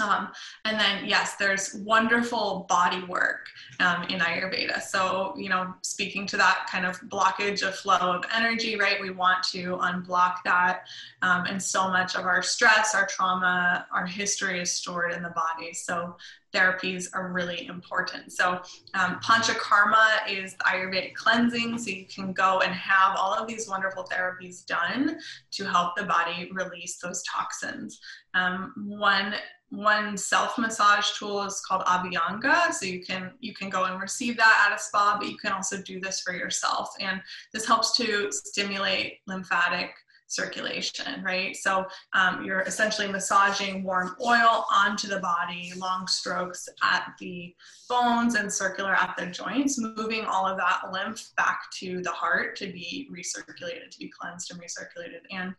Um, 0.00 0.28
and 0.64 0.78
then, 0.78 1.06
yes, 1.06 1.36
there's 1.36 1.74
wonderful 1.74 2.66
body 2.68 3.02
work 3.04 3.46
um, 3.80 4.04
in 4.04 4.20
Ayurveda. 4.20 4.80
So, 4.82 5.34
you 5.36 5.48
know, 5.48 5.74
speaking 5.82 6.26
to 6.28 6.36
that 6.36 6.66
kind 6.70 6.86
of 6.86 7.00
blockage 7.02 7.66
of 7.66 7.74
flow 7.74 7.96
of 7.96 8.24
energy, 8.34 8.76
right? 8.76 9.00
We 9.00 9.10
want 9.10 9.42
to 9.50 9.76
unblock 9.78 10.36
that. 10.44 10.82
Um, 11.22 11.46
and 11.46 11.62
so 11.62 11.88
much 11.88 12.14
of 12.14 12.24
our 12.24 12.42
stress, 12.42 12.94
our 12.94 13.06
trauma, 13.06 13.86
our 13.92 14.06
history 14.06 14.60
is 14.60 14.72
stored 14.72 15.12
in 15.12 15.22
the 15.22 15.30
body. 15.30 15.72
So, 15.72 16.16
therapies 16.54 17.06
are 17.14 17.32
really 17.32 17.68
important. 17.68 18.32
So, 18.32 18.60
um, 18.94 19.20
Panchakarma 19.22 20.28
is 20.28 20.56
Ayurvedic 20.66 21.14
cleansing. 21.14 21.78
So, 21.78 21.90
you 21.90 22.06
can 22.06 22.32
go 22.32 22.60
and 22.60 22.72
have 22.74 23.16
all 23.16 23.34
of 23.34 23.46
these 23.46 23.68
wonderful 23.68 24.04
therapies 24.04 24.64
done 24.66 25.18
to 25.52 25.64
help 25.64 25.96
the 25.96 26.04
body 26.04 26.50
release 26.52 26.98
those 26.98 27.22
toxins. 27.24 28.00
Um, 28.34 28.72
one 28.76 29.34
one 29.70 30.16
self 30.16 30.58
massage 30.58 31.12
tool 31.12 31.42
is 31.42 31.60
called 31.66 31.82
abhyanga 31.84 32.72
so 32.72 32.84
you 32.84 33.00
can 33.04 33.30
you 33.40 33.54
can 33.54 33.70
go 33.70 33.84
and 33.84 34.00
receive 34.00 34.36
that 34.36 34.68
at 34.68 34.76
a 34.76 34.82
spa 34.82 35.16
but 35.18 35.30
you 35.30 35.36
can 35.36 35.52
also 35.52 35.80
do 35.82 36.00
this 36.00 36.20
for 36.20 36.34
yourself 36.34 36.90
and 37.00 37.20
this 37.52 37.66
helps 37.66 37.96
to 37.96 38.30
stimulate 38.32 39.20
lymphatic 39.26 39.94
circulation, 40.30 41.22
right? 41.22 41.56
So 41.56 41.86
um, 42.12 42.44
you're 42.44 42.60
essentially 42.60 43.08
massaging 43.08 43.82
warm 43.82 44.16
oil 44.24 44.64
onto 44.72 45.08
the 45.08 45.18
body, 45.18 45.72
long 45.76 46.06
strokes 46.06 46.68
at 46.82 47.12
the 47.18 47.54
bones 47.88 48.36
and 48.36 48.50
circular 48.50 48.94
at 48.94 49.16
the 49.18 49.26
joints, 49.26 49.78
moving 49.78 50.24
all 50.24 50.46
of 50.46 50.56
that 50.58 50.92
lymph 50.92 51.30
back 51.36 51.62
to 51.78 52.00
the 52.02 52.12
heart 52.12 52.56
to 52.58 52.72
be 52.72 53.10
recirculated, 53.12 53.90
to 53.90 53.98
be 53.98 54.08
cleansed 54.08 54.52
and 54.52 54.60
recirculated. 54.60 55.22
And 55.32 55.54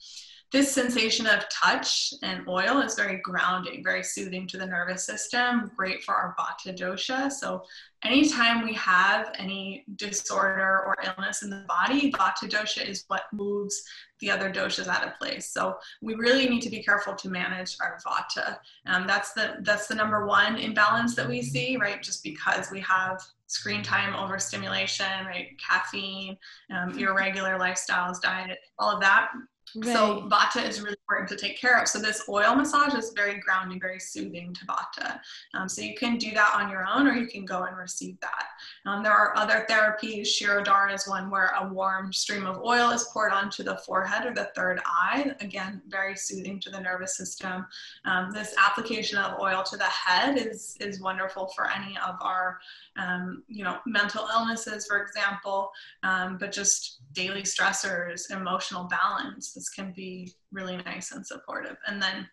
this 0.51 0.69
sensation 0.73 1.25
of 1.27 1.47
touch 1.47 2.13
and 2.23 2.45
oil 2.47 2.81
is 2.81 2.95
very 2.95 3.21
grounding, 3.23 3.81
very 3.83 4.03
soothing 4.03 4.45
to 4.47 4.57
the 4.57 4.65
nervous 4.65 5.05
system, 5.05 5.71
great 5.77 6.03
for 6.03 6.13
our 6.13 6.35
vata 6.37 6.77
dosha. 6.77 7.31
So 7.31 7.63
anytime 8.03 8.65
we 8.65 8.73
have 8.73 9.33
any 9.39 9.85
disorder 9.95 10.83
or 10.85 10.97
illness 11.05 11.43
in 11.43 11.49
the 11.49 11.63
body, 11.69 12.11
vata 12.11 12.49
dosha 12.49 12.85
is 12.85 13.05
what 13.07 13.23
moves 13.31 13.81
the 14.19 14.29
other 14.29 14.51
doshas 14.51 14.87
out 14.87 15.07
of 15.07 15.17
place. 15.17 15.47
So 15.53 15.77
we 16.01 16.15
really 16.15 16.49
need 16.49 16.61
to 16.63 16.69
be 16.69 16.83
careful 16.83 17.15
to 17.15 17.29
manage 17.29 17.77
our 17.81 17.97
vata. 18.05 18.57
Um, 18.87 19.07
that's 19.07 19.31
the 19.31 19.55
that's 19.61 19.87
the 19.87 19.95
number 19.95 20.25
one 20.25 20.57
imbalance 20.57 21.15
that 21.15 21.29
we 21.29 21.41
see, 21.41 21.77
right? 21.77 22.03
Just 22.03 22.25
because 22.25 22.69
we 22.71 22.81
have 22.81 23.21
screen 23.47 23.83
time 23.83 24.15
overstimulation, 24.15 25.25
right? 25.25 25.57
Caffeine, 25.57 26.37
um, 26.75 26.97
irregular 26.99 27.57
lifestyles, 27.57 28.21
diet, 28.21 28.59
all 28.77 28.93
of 28.93 29.01
that 29.01 29.29
Right. 29.75 29.93
So 29.93 30.27
vata 30.29 30.67
is 30.67 30.81
really 30.81 30.97
important 31.07 31.29
to 31.29 31.35
take 31.35 31.57
care 31.57 31.79
of. 31.79 31.87
So 31.87 31.99
this 31.99 32.23
oil 32.27 32.55
massage 32.55 32.93
is 32.93 33.13
very 33.15 33.39
grounding, 33.39 33.79
very 33.79 33.99
soothing 33.99 34.53
to 34.53 34.65
vata. 34.65 35.19
Um, 35.53 35.69
so 35.69 35.81
you 35.81 35.95
can 35.95 36.17
do 36.17 36.31
that 36.31 36.53
on 36.55 36.69
your 36.69 36.85
own, 36.85 37.07
or 37.07 37.13
you 37.13 37.27
can 37.27 37.45
go 37.45 37.63
and 37.63 37.77
receive 37.77 38.19
that. 38.19 38.45
Um, 38.85 39.03
there 39.03 39.13
are 39.13 39.37
other 39.37 39.65
therapies. 39.69 40.27
Shirodhara 40.27 40.93
is 40.93 41.07
one 41.07 41.29
where 41.29 41.53
a 41.59 41.67
warm 41.67 42.11
stream 42.11 42.45
of 42.45 42.59
oil 42.59 42.89
is 42.91 43.07
poured 43.13 43.31
onto 43.31 43.63
the 43.63 43.77
forehead 43.77 44.25
or 44.25 44.33
the 44.33 44.51
third 44.55 44.81
eye. 44.85 45.33
Again, 45.39 45.81
very 45.87 46.15
soothing 46.15 46.59
to 46.61 46.69
the 46.69 46.79
nervous 46.79 47.15
system. 47.15 47.65
Um, 48.05 48.31
this 48.31 48.53
application 48.57 49.17
of 49.17 49.39
oil 49.39 49.63
to 49.63 49.77
the 49.77 49.83
head 49.83 50.37
is 50.37 50.77
is 50.79 50.99
wonderful 50.99 51.47
for 51.55 51.69
any 51.69 51.97
of 51.97 52.15
our, 52.21 52.59
um, 52.97 53.43
you 53.47 53.63
know, 53.63 53.79
mental 53.85 54.27
illnesses, 54.33 54.85
for 54.87 55.01
example, 55.01 55.71
um, 56.03 56.37
but 56.37 56.51
just 56.51 56.99
daily 57.13 57.43
stressors, 57.43 58.31
emotional 58.31 58.85
balance 58.85 59.53
can 59.69 59.93
be 59.95 60.33
really 60.51 60.77
nice 60.77 61.11
and 61.11 61.25
supportive. 61.25 61.77
And 61.87 62.01
then 62.01 62.27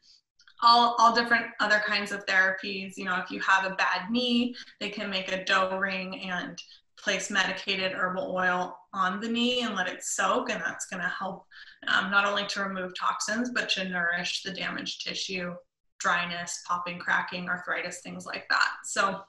all, 0.63 0.97
all 0.99 1.15
different 1.15 1.47
other 1.61 1.81
kinds 1.87 2.13
of 2.13 2.27
therapies. 2.27 2.97
You 2.97 3.05
know, 3.05 3.17
if 3.17 3.31
you 3.31 3.41
have 3.41 3.65
a 3.65 3.77
bad 3.77 4.11
knee, 4.11 4.55
they 4.81 4.91
can 4.91 5.11
make 5.11 5.31
a 5.31 5.45
dough 5.45 5.79
ring 5.79 6.21
and 6.23 6.61
place 6.99 7.31
medicated 7.31 7.93
herbal 7.93 8.35
oil 8.35 8.77
on 8.93 9.21
the 9.21 9.29
knee 9.29 9.63
and 9.63 9.77
let 9.77 9.89
it 9.89 10.03
soak. 10.03 10.51
And 10.51 10.61
that's 10.61 10.87
going 10.87 11.03
to 11.03 11.09
help 11.09 11.45
um, 11.87 12.11
not 12.11 12.27
only 12.27 12.47
to 12.47 12.63
remove 12.63 12.93
toxins, 12.99 13.51
but 13.55 13.69
to 13.71 13.89
nourish 13.89 14.43
the 14.43 14.51
damaged 14.51 15.07
tissue, 15.07 15.55
dryness, 16.01 16.63
popping, 16.67 16.99
cracking, 16.99 17.49
arthritis, 17.49 18.01
things 18.01 18.27
like 18.27 18.47
that. 18.51 18.71
So 18.85 19.21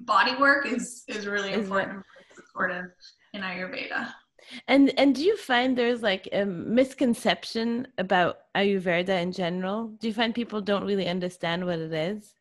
body 0.00 0.36
work 0.36 0.66
is, 0.66 1.04
is 1.08 1.26
really 1.26 1.50
is 1.50 1.64
important, 1.64 2.02
supportive 2.34 2.86
in 3.34 3.42
Ayurveda. 3.42 4.12
And 4.68 4.92
and 4.98 5.14
do 5.14 5.24
you 5.24 5.36
find 5.36 5.76
there's 5.76 6.02
like 6.02 6.28
a 6.32 6.44
misconception 6.44 7.88
about 7.98 8.38
Ayurveda 8.54 9.20
in 9.22 9.32
general? 9.32 9.88
Do 9.88 10.08
you 10.08 10.14
find 10.14 10.34
people 10.34 10.60
don't 10.60 10.86
really 10.86 11.08
understand 11.08 11.66
what 11.66 11.78
it 11.78 11.92
is? 11.92 12.34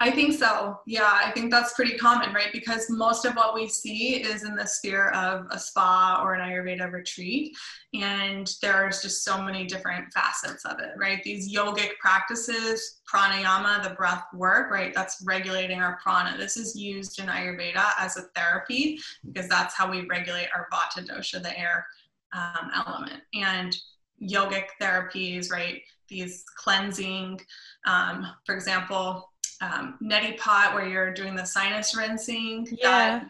I 0.00 0.12
think 0.12 0.38
so. 0.38 0.78
Yeah, 0.86 1.10
I 1.12 1.32
think 1.32 1.50
that's 1.50 1.74
pretty 1.74 1.98
common, 1.98 2.32
right? 2.32 2.52
Because 2.52 2.88
most 2.88 3.24
of 3.24 3.34
what 3.34 3.52
we 3.52 3.66
see 3.66 4.22
is 4.22 4.44
in 4.44 4.54
the 4.54 4.64
sphere 4.64 5.08
of 5.08 5.46
a 5.50 5.58
spa 5.58 6.20
or 6.22 6.34
an 6.34 6.48
Ayurveda 6.48 6.92
retreat. 6.92 7.56
And 7.94 8.48
there's 8.62 9.02
just 9.02 9.24
so 9.24 9.42
many 9.42 9.66
different 9.66 10.12
facets 10.12 10.64
of 10.64 10.78
it, 10.78 10.90
right? 10.96 11.20
These 11.24 11.52
yogic 11.52 11.96
practices, 11.98 13.00
pranayama, 13.12 13.82
the 13.82 13.96
breath 13.96 14.22
work, 14.32 14.70
right? 14.70 14.94
That's 14.94 15.20
regulating 15.26 15.80
our 15.80 15.98
prana. 16.00 16.36
This 16.38 16.56
is 16.56 16.76
used 16.76 17.18
in 17.18 17.26
Ayurveda 17.26 17.90
as 17.98 18.16
a 18.16 18.22
therapy 18.36 19.00
because 19.26 19.48
that's 19.48 19.74
how 19.74 19.90
we 19.90 20.06
regulate 20.06 20.48
our 20.54 20.68
vata 20.72 21.04
dosha, 21.08 21.42
the 21.42 21.58
air 21.58 21.84
um, 22.32 22.70
element. 22.72 23.22
And 23.34 23.76
yogic 24.22 24.66
therapies, 24.80 25.50
right? 25.50 25.82
These 26.08 26.44
cleansing, 26.56 27.40
um, 27.84 28.26
for 28.46 28.54
example, 28.54 29.28
um, 29.60 29.98
neti 30.02 30.38
pot 30.38 30.74
where 30.74 30.86
you're 30.86 31.12
doing 31.12 31.34
the 31.34 31.44
sinus 31.44 31.96
rinsing. 31.96 32.68
Yeah. 32.70 33.24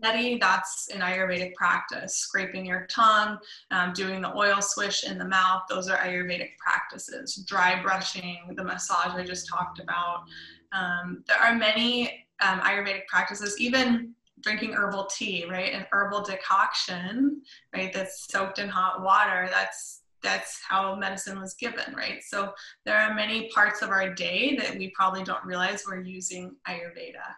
That, 0.00 0.14
neti, 0.14 0.40
that's 0.40 0.88
an 0.88 1.00
Ayurvedic 1.00 1.54
practice. 1.54 2.16
Scraping 2.16 2.64
your 2.64 2.86
tongue, 2.86 3.38
um, 3.70 3.92
doing 3.92 4.22
the 4.22 4.34
oil 4.34 4.60
swish 4.60 5.04
in 5.04 5.18
the 5.18 5.24
mouth, 5.24 5.62
those 5.68 5.88
are 5.88 5.98
Ayurvedic 5.98 6.56
practices. 6.58 7.36
Dry 7.46 7.80
brushing, 7.82 8.54
the 8.56 8.64
massage 8.64 9.14
I 9.14 9.24
just 9.24 9.48
talked 9.48 9.80
about. 9.80 10.24
Um, 10.72 11.22
there 11.26 11.38
are 11.38 11.54
many 11.54 12.26
um, 12.40 12.60
Ayurvedic 12.60 13.06
practices, 13.06 13.60
even 13.60 14.14
drinking 14.40 14.72
herbal 14.72 15.06
tea, 15.06 15.46
right? 15.48 15.72
An 15.72 15.86
herbal 15.92 16.22
decoction, 16.22 17.40
right? 17.74 17.92
That's 17.92 18.26
soaked 18.30 18.58
in 18.58 18.68
hot 18.68 19.02
water. 19.02 19.48
That's 19.50 20.02
that's 20.24 20.60
how 20.68 20.96
medicine 20.96 21.38
was 21.38 21.54
given, 21.54 21.94
right? 21.94 22.20
So 22.24 22.52
there 22.84 22.98
are 22.98 23.14
many 23.14 23.48
parts 23.50 23.82
of 23.82 23.90
our 23.90 24.12
day 24.12 24.56
that 24.56 24.76
we 24.76 24.90
probably 24.90 25.22
don't 25.22 25.44
realize 25.44 25.84
we're 25.86 26.02
using 26.02 26.56
Ayurveda. 26.66 27.28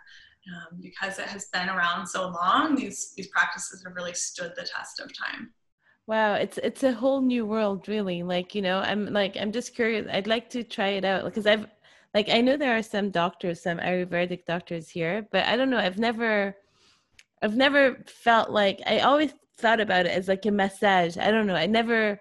Um, 0.49 0.79
because 0.81 1.19
it 1.19 1.27
has 1.27 1.47
been 1.53 1.69
around 1.69 2.07
so 2.07 2.29
long, 2.29 2.77
these 2.77 3.13
these 3.17 3.27
practices 3.29 3.83
have 3.85 3.97
really 3.97 4.15
stood 4.15 4.53
the 4.55 4.63
test 4.63 5.01
of 5.01 5.13
time. 5.13 5.53
Wow, 6.07 6.35
it's 6.35 6.57
it's 6.59 6.85
a 6.85 6.93
whole 6.93 7.21
new 7.21 7.45
world, 7.45 7.89
really. 7.89 8.23
Like 8.23 8.55
you 8.55 8.63
know, 8.63 8.79
I'm 8.79 9.13
like 9.13 9.37
I'm 9.37 9.51
just 9.51 9.75
curious. 9.75 10.07
I'd 10.09 10.29
like 10.29 10.49
to 10.51 10.63
try 10.63 10.91
it 10.91 11.05
out 11.05 11.25
because 11.25 11.49
I've 11.49 11.67
like 12.15 12.29
I 12.31 12.41
know 12.41 12.57
there 12.57 12.77
are 12.77 12.83
some 12.83 13.11
doctors, 13.11 13.61
some 13.61 13.79
Ayurvedic 13.79 14.45
doctors 14.47 14.89
here, 14.89 15.27
but 15.33 15.45
I 15.47 15.57
don't 15.57 15.69
know. 15.69 15.79
I've 15.79 15.99
never, 15.99 16.57
I've 17.43 17.57
never 17.57 18.05
felt 18.07 18.51
like 18.51 18.81
I 18.87 19.01
always 19.01 19.35
thought 19.59 19.81
about 19.81 20.07
it 20.07 20.13
as 20.13 20.29
like 20.29 20.47
a 20.47 20.53
massage. 20.53 21.17
I 21.19 21.31
don't 21.33 21.47
know. 21.47 21.57
I 21.57 21.67
never. 21.67 22.21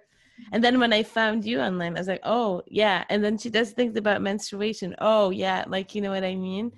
And 0.51 0.63
then 0.63 0.79
when 0.79 0.93
I 0.93 1.03
found 1.03 1.45
you 1.45 1.59
online, 1.59 1.95
I 1.95 1.99
was 1.99 2.07
like, 2.07 2.21
oh 2.23 2.61
yeah. 2.67 3.05
And 3.09 3.23
then 3.23 3.37
she 3.37 3.49
does 3.49 3.71
things 3.71 3.95
about 3.95 4.21
menstruation. 4.21 4.95
Oh 4.99 5.29
yeah, 5.29 5.63
like 5.67 5.95
you 5.95 6.01
know 6.01 6.11
what 6.11 6.23
I 6.23 6.35
mean. 6.35 6.71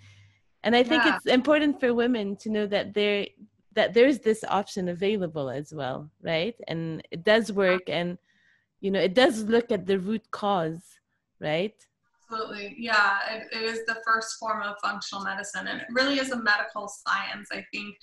And 0.63 0.75
I 0.75 0.83
think 0.83 1.05
yeah. 1.05 1.15
it's 1.15 1.25
important 1.25 1.79
for 1.79 1.93
women 1.93 2.35
to 2.37 2.49
know 2.49 2.67
that 2.67 2.93
there 2.93 3.25
that 3.73 3.93
there's 3.93 4.19
this 4.19 4.43
option 4.47 4.89
available 4.89 5.49
as 5.49 5.73
well, 5.73 6.09
right? 6.21 6.55
And 6.67 7.01
it 7.11 7.23
does 7.23 7.51
work 7.51 7.83
and 7.87 8.17
you 8.79 8.91
know, 8.91 8.99
it 8.99 9.15
does 9.15 9.43
look 9.43 9.71
at 9.71 9.85
the 9.85 9.99
root 9.99 10.29
cause, 10.31 10.81
right? 11.39 11.73
Absolutely. 12.29 12.75
Yeah, 12.77 13.17
it, 13.31 13.47
it 13.51 13.63
is 13.63 13.85
the 13.85 13.97
first 14.05 14.37
form 14.39 14.61
of 14.61 14.75
functional 14.83 15.23
medicine 15.23 15.67
and 15.67 15.81
it 15.81 15.87
really 15.91 16.19
is 16.19 16.31
a 16.31 16.41
medical 16.41 16.87
science. 16.87 17.49
I 17.51 17.63
think 17.71 17.95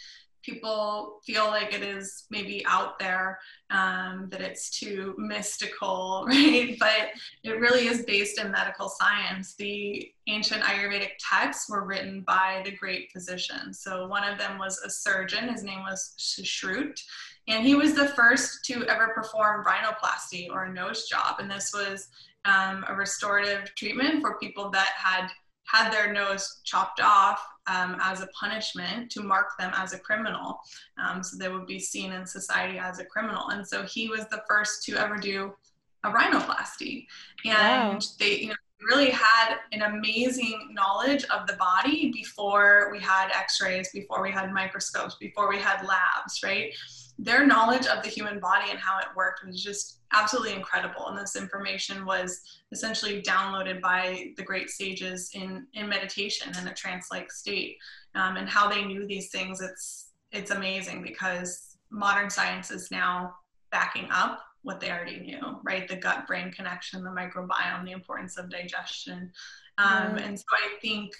people 0.44 1.20
feel 1.24 1.46
like 1.46 1.72
it 1.72 1.82
is 1.82 2.26
maybe 2.30 2.64
out 2.66 2.98
there, 2.98 3.38
um, 3.70 4.28
that 4.30 4.40
it's 4.40 4.70
too 4.70 5.14
mystical, 5.18 6.24
right? 6.28 6.76
But 6.78 7.10
it 7.42 7.58
really 7.60 7.86
is 7.86 8.04
based 8.04 8.38
in 8.38 8.50
medical 8.50 8.88
science. 8.88 9.54
The 9.54 10.10
ancient 10.26 10.62
Ayurvedic 10.62 11.12
texts 11.18 11.68
were 11.70 11.84
written 11.84 12.22
by 12.22 12.62
the 12.64 12.72
great 12.72 13.10
physicians. 13.12 13.80
So 13.80 14.06
one 14.06 14.24
of 14.24 14.38
them 14.38 14.58
was 14.58 14.78
a 14.84 14.90
surgeon, 14.90 15.48
his 15.48 15.62
name 15.62 15.80
was 15.80 16.14
Shushrut, 16.18 17.00
and 17.48 17.64
he 17.64 17.74
was 17.74 17.94
the 17.94 18.08
first 18.08 18.64
to 18.66 18.84
ever 18.86 19.08
perform 19.14 19.64
rhinoplasty 19.64 20.48
or 20.50 20.64
a 20.64 20.72
nose 20.72 21.08
job. 21.08 21.36
And 21.38 21.50
this 21.50 21.72
was 21.74 22.08
um, 22.44 22.84
a 22.88 22.94
restorative 22.94 23.74
treatment 23.74 24.20
for 24.20 24.38
people 24.38 24.70
that 24.70 24.92
had 24.96 25.28
had 25.74 25.92
their 25.92 26.12
nose 26.12 26.60
chopped 26.64 27.00
off 27.00 27.44
um, 27.66 27.96
as 28.00 28.20
a 28.20 28.28
punishment 28.28 29.10
to 29.10 29.22
mark 29.22 29.56
them 29.58 29.72
as 29.74 29.92
a 29.92 29.98
criminal. 29.98 30.60
Um, 31.02 31.22
so 31.22 31.36
they 31.36 31.48
would 31.48 31.66
be 31.66 31.78
seen 31.78 32.12
in 32.12 32.26
society 32.26 32.78
as 32.78 32.98
a 33.00 33.04
criminal. 33.04 33.48
And 33.48 33.66
so 33.66 33.82
he 33.82 34.08
was 34.08 34.26
the 34.26 34.42
first 34.48 34.84
to 34.84 34.96
ever 34.96 35.16
do 35.16 35.52
a 36.04 36.10
rhinoplasty. 36.10 37.06
And 37.44 37.94
wow. 37.94 37.98
they, 38.18 38.38
you 38.38 38.48
know, 38.48 38.54
really 38.82 39.10
had 39.10 39.56
an 39.72 39.82
amazing 39.82 40.70
knowledge 40.72 41.24
of 41.24 41.46
the 41.46 41.54
body 41.54 42.10
before 42.12 42.90
we 42.92 43.00
had 43.00 43.30
x-rays 43.34 43.88
before 43.94 44.22
we 44.22 44.30
had 44.30 44.52
microscopes 44.52 45.16
before 45.18 45.48
we 45.48 45.58
had 45.58 45.82
labs 45.86 46.40
right 46.44 46.74
their 47.18 47.46
knowledge 47.46 47.86
of 47.86 48.02
the 48.02 48.10
human 48.10 48.38
body 48.40 48.70
and 48.70 48.78
how 48.78 48.98
it 48.98 49.06
worked 49.16 49.44
was 49.46 49.62
just 49.62 50.00
absolutely 50.14 50.54
incredible. 50.54 51.08
And 51.08 51.18
this 51.18 51.36
information 51.36 52.06
was 52.06 52.40
essentially 52.72 53.20
downloaded 53.22 53.80
by 53.80 54.32
the 54.36 54.42
great 54.42 54.70
sages 54.70 55.30
in, 55.34 55.66
in 55.74 55.88
meditation 55.88 56.52
in 56.60 56.68
a 56.68 56.74
trance-like 56.74 57.30
state. 57.32 57.76
Um, 58.14 58.36
and 58.36 58.48
how 58.48 58.68
they 58.68 58.84
knew 58.84 59.06
these 59.06 59.30
things, 59.30 59.60
it's, 59.60 60.12
it's 60.30 60.50
amazing 60.50 61.02
because 61.02 61.76
modern 61.90 62.30
science 62.30 62.70
is 62.70 62.90
now 62.90 63.34
backing 63.70 64.08
up 64.10 64.40
what 64.62 64.80
they 64.80 64.90
already 64.90 65.20
knew, 65.20 65.60
right? 65.64 65.86
The 65.86 65.96
gut 65.96 66.26
brain 66.26 66.50
connection, 66.52 67.04
the 67.04 67.10
microbiome, 67.10 67.84
the 67.84 67.92
importance 67.92 68.38
of 68.38 68.48
digestion. 68.48 69.30
Um, 69.78 70.16
And 70.16 70.38
so 70.38 70.44
I 70.52 70.78
think 70.80 71.12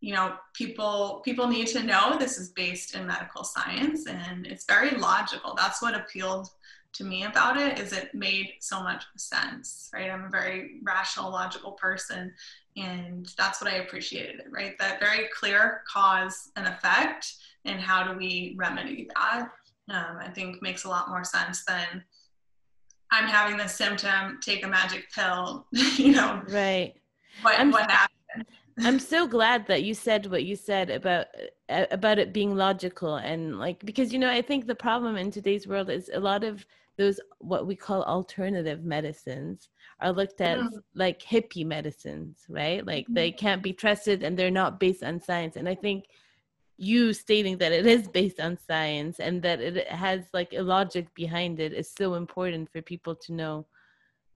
you 0.00 0.14
know 0.14 0.34
people 0.54 1.20
people 1.24 1.46
need 1.46 1.66
to 1.66 1.82
know 1.82 2.16
this 2.18 2.38
is 2.38 2.50
based 2.50 2.94
in 2.94 3.06
medical 3.06 3.44
science 3.44 4.06
and 4.06 4.46
it's 4.46 4.64
very 4.64 4.92
logical 4.92 5.54
that's 5.54 5.82
what 5.82 5.94
appealed 5.94 6.48
to 6.92 7.04
me 7.04 7.24
about 7.24 7.56
it 7.56 7.78
is 7.78 7.92
it 7.92 8.14
made 8.14 8.52
so 8.60 8.82
much 8.82 9.04
sense 9.16 9.90
right? 9.94 10.10
I'm 10.10 10.24
a 10.24 10.30
very 10.30 10.80
rational 10.82 11.30
logical 11.30 11.72
person 11.72 12.32
and 12.76 13.32
that's 13.36 13.60
what 13.60 13.72
i 13.72 13.76
appreciated 13.76 14.42
right? 14.50 14.78
That 14.78 15.00
very 15.00 15.28
clear 15.34 15.82
cause 15.90 16.50
and 16.56 16.66
effect 16.66 17.34
and 17.64 17.80
how 17.80 18.10
do 18.10 18.18
we 18.18 18.54
remedy 18.58 19.08
that 19.14 19.48
um, 19.90 20.18
i 20.20 20.28
think 20.28 20.62
makes 20.62 20.84
a 20.84 20.88
lot 20.88 21.08
more 21.08 21.24
sense 21.24 21.64
than 21.64 22.02
i'm 23.10 23.28
having 23.28 23.56
this 23.56 23.74
symptom 23.74 24.38
take 24.42 24.64
a 24.64 24.68
magic 24.68 25.10
pill 25.12 25.66
you 25.72 26.12
know? 26.12 26.42
Right. 26.48 26.94
What, 27.42 27.66
what 27.68 27.90
happened 27.90 28.46
I'm 28.82 28.98
so 28.98 29.26
glad 29.26 29.66
that 29.66 29.82
you 29.82 29.94
said 29.94 30.26
what 30.26 30.44
you 30.44 30.56
said 30.56 30.90
about 30.90 31.26
uh, 31.68 31.86
about 31.90 32.18
it 32.18 32.32
being 32.32 32.54
logical 32.54 33.16
and 33.16 33.58
like 33.58 33.84
because 33.84 34.12
you 34.12 34.18
know 34.18 34.30
I 34.30 34.42
think 34.42 34.66
the 34.66 34.74
problem 34.74 35.16
in 35.16 35.30
today's 35.30 35.66
world 35.66 35.90
is 35.90 36.10
a 36.12 36.20
lot 36.20 36.44
of 36.44 36.64
those 36.96 37.20
what 37.38 37.66
we 37.66 37.74
call 37.74 38.02
alternative 38.04 38.84
medicines 38.84 39.68
are 40.00 40.12
looked 40.12 40.40
at 40.40 40.58
mm. 40.58 40.70
like 40.94 41.20
hippie 41.22 41.64
medicines, 41.64 42.44
right? 42.48 42.86
Like 42.86 43.04
mm-hmm. 43.04 43.14
they 43.14 43.32
can't 43.32 43.62
be 43.62 43.72
trusted 43.72 44.22
and 44.22 44.38
they're 44.38 44.50
not 44.50 44.80
based 44.80 45.02
on 45.02 45.20
science. 45.20 45.56
And 45.56 45.68
I 45.68 45.74
think 45.74 46.06
you 46.76 47.12
stating 47.12 47.58
that 47.58 47.72
it 47.72 47.86
is 47.86 48.08
based 48.08 48.40
on 48.40 48.56
science 48.56 49.20
and 49.20 49.42
that 49.42 49.60
it 49.60 49.86
has 49.88 50.24
like 50.32 50.52
a 50.54 50.62
logic 50.62 51.14
behind 51.14 51.60
it 51.60 51.72
is 51.72 51.90
so 51.90 52.14
important 52.14 52.70
for 52.72 52.80
people 52.80 53.14
to 53.14 53.32
know 53.32 53.66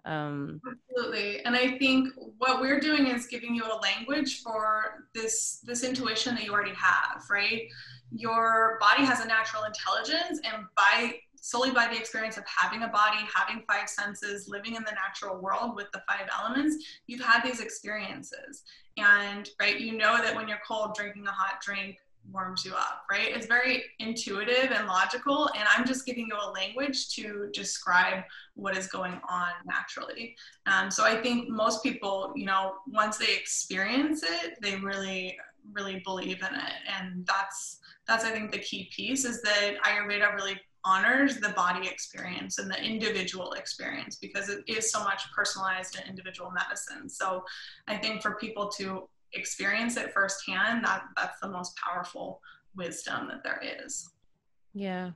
um, 0.07 0.61
absolutely. 0.70 1.42
And 1.44 1.57
i 1.57 1.78
think 1.78 2.11
what 2.38 2.61
we're 2.61 2.80
doing 2.80 3.07
is 3.07 3.26
giving 3.26 3.55
you 3.55 3.64
a 3.64 3.78
language 3.80 4.42
for 4.42 5.07
this 5.14 5.61
this 5.64 5.82
intuition 5.82 6.34
that 6.34 6.44
you 6.44 6.52
already 6.52 6.74
have 6.74 7.22
right? 7.30 7.62
Your 8.11 8.78
body 8.80 9.05
has 9.05 9.20
a 9.24 9.26
natural 9.26 9.64
intelligence 9.64 10.40
and 10.44 10.64
by 10.76 11.14
solely 11.36 11.70
by 11.70 11.86
the 11.86 11.98
experience 11.98 12.38
of 12.38 12.44
having 12.46 12.84
a 12.84 12.88
body 12.88 13.18
having 13.34 13.62
five 13.68 13.88
senses 13.88 14.48
living 14.48 14.76
in 14.76 14.82
the 14.84 14.92
natural 14.92 15.36
world 15.42 15.76
with 15.76 15.86
the 15.92 16.02
five 16.09 16.26
elements 16.38 17.02
you've 17.07 17.20
had 17.20 17.42
these 17.42 17.61
experiences. 17.61 18.62
And 18.96 19.48
right 19.61 19.80
you 19.80 19.96
know 19.96 20.18
that 20.18 20.34
when 20.34 20.48
you're 20.48 20.61
cold 20.66 20.94
drinking 20.94 21.26
a 21.26 21.32
hot 21.32 21.61
drink 21.61 21.96
warms 22.33 22.64
you 22.64 22.72
up, 22.75 23.05
right? 23.11 23.29
It's 23.35 23.47
very 23.47 23.85
intuitive 23.99 24.70
and 24.70 24.87
logical, 24.87 25.49
and 25.57 25.64
I'm 25.77 25.87
just 25.87 26.07
giving 26.07 26.27
you 26.27 26.37
a 26.37 26.51
language 26.51 27.09
to 27.16 27.51
describe 27.53 28.25
what 28.55 28.77
is 28.77 28.87
going 28.87 29.20
on 29.29 29.49
naturally. 29.64 30.37
Um, 30.66 30.91
so 30.91 31.05
I 31.05 31.20
think 31.20 31.49
most 31.49 31.83
people, 31.83 32.33
you 32.35 32.47
know, 32.47 32.75
once 32.87 33.18
they 33.18 33.35
experience 33.35 34.22
it, 34.22 34.55
they 34.62 34.77
really, 34.77 35.37
really 35.72 36.01
believe 36.05 36.39
in 36.39 36.55
it, 36.55 36.75
and 36.99 37.27
that's 37.27 37.81
that's 38.07 38.25
I 38.25 38.31
think 38.31 38.53
the 38.53 38.59
key 38.59 38.91
piece 38.95 39.25
is 39.25 39.41
that 39.43 39.77
Ayurveda 39.85 40.35
really 40.35 40.61
honors 40.85 41.37
the 41.37 41.49
body 41.51 41.89
experience 41.89 42.59
and 42.59 42.70
the 42.70 42.83
individual 42.83 43.53
experience 43.53 44.16
because 44.16 44.51
it 44.51 44.62
is 44.66 44.93
so 44.93 45.03
much 45.03 45.22
personalized 45.33 45.97
and 45.97 46.07
individual 46.09 46.51
medicine. 46.51 47.09
So 47.09 47.43
I 47.89 47.97
think 47.97 48.20
for 48.20 48.35
people 48.35 48.68
to 48.77 49.09
experience 49.35 49.97
it 49.97 50.12
firsthand, 50.12 50.85
that 50.85 51.05
that's 51.16 51.39
the 51.41 51.49
most 51.49 51.76
powerful 51.76 52.41
wisdom 52.76 53.28
that 53.28 53.43
there 53.45 53.61
is. 53.85 54.11
Yeah. 54.72 55.11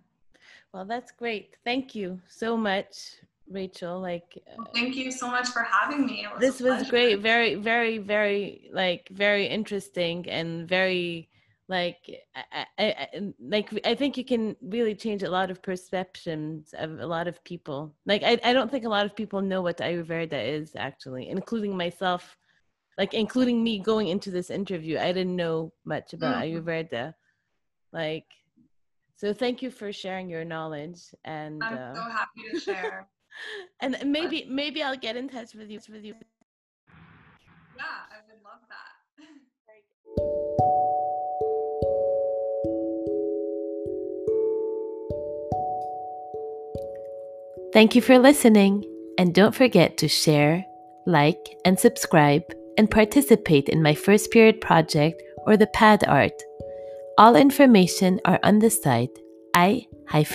Well, 0.72 0.84
that's 0.84 1.12
great. 1.12 1.56
Thank 1.64 1.94
you 1.94 2.20
so 2.28 2.56
much, 2.56 3.16
Rachel. 3.50 4.00
Like, 4.00 4.38
well, 4.56 4.68
thank 4.74 4.96
you 4.96 5.10
so 5.10 5.28
much 5.28 5.48
for 5.48 5.62
having 5.62 6.06
me. 6.06 6.26
Was 6.32 6.40
this 6.40 6.60
was 6.60 6.88
great. 6.90 7.20
Very, 7.20 7.54
very, 7.54 7.98
very, 7.98 8.68
like, 8.72 9.08
very 9.10 9.46
interesting 9.46 10.28
and 10.28 10.68
very, 10.68 11.28
like, 11.68 11.98
I, 12.34 12.66
I, 12.78 12.84
I, 12.84 13.32
like 13.40 13.68
I 13.86 13.94
think 13.94 14.16
you 14.16 14.24
can 14.24 14.56
really 14.62 14.94
change 14.94 15.22
a 15.22 15.30
lot 15.30 15.50
of 15.50 15.62
perceptions 15.62 16.74
of 16.78 17.00
a 17.00 17.06
lot 17.06 17.26
of 17.28 17.42
people. 17.44 17.94
Like, 18.06 18.22
I, 18.22 18.38
I 18.44 18.52
don't 18.52 18.70
think 18.70 18.84
a 18.84 18.90
lot 18.90 19.06
of 19.06 19.16
people 19.16 19.40
know 19.40 19.62
what 19.62 19.78
Ayurveda 19.78 20.46
is 20.46 20.72
actually, 20.76 21.28
including 21.28 21.76
myself 21.76 22.36
like 22.98 23.14
including 23.14 23.62
me 23.62 23.78
going 23.78 24.08
into 24.08 24.30
this 24.30 24.50
interview 24.50 24.98
i 24.98 25.12
didn't 25.12 25.36
know 25.36 25.72
much 25.84 26.12
about 26.12 26.42
mm-hmm. 26.42 26.58
ayurveda. 26.58 27.14
Like 27.92 28.26
so 29.16 29.32
thank 29.32 29.62
you 29.62 29.70
for 29.70 29.92
sharing 29.92 30.28
your 30.28 30.44
knowledge 30.44 31.00
and 31.24 31.62
i'm 31.64 31.78
uh, 31.78 31.94
so 31.94 32.02
happy 32.02 32.42
to 32.52 32.60
share. 32.60 33.08
and 33.80 33.96
maybe 34.04 34.46
maybe 34.50 34.82
i'll 34.82 34.96
get 34.96 35.16
in 35.16 35.28
touch 35.28 35.54
with 35.54 35.70
you 35.70 35.80
with 35.88 36.04
you. 36.04 36.14
Yeah 37.76 37.84
i 38.10 38.18
would 38.28 38.42
love 38.44 38.60
that. 38.68 39.24
Thank 47.70 47.94
you 47.94 48.00
for 48.00 48.18
listening, 48.18 48.82
and 49.18 49.34
don't 49.34 49.54
forget 49.54 49.98
to 49.98 50.08
share, 50.08 50.64
like, 51.06 51.54
and 51.66 51.78
subscribe 51.78 52.42
and 52.78 52.90
participate 52.90 53.68
in 53.68 53.82
my 53.82 53.94
first 53.94 54.30
period 54.30 54.60
project 54.60 55.22
or 55.46 55.56
the 55.56 55.66
pad 55.68 56.04
art. 56.06 56.42
All 57.18 57.36
information 57.36 58.20
are 58.24 58.40
on 58.42 58.60
the 58.60 58.70
site 58.70 59.18
i-bleed.com. 59.54 60.28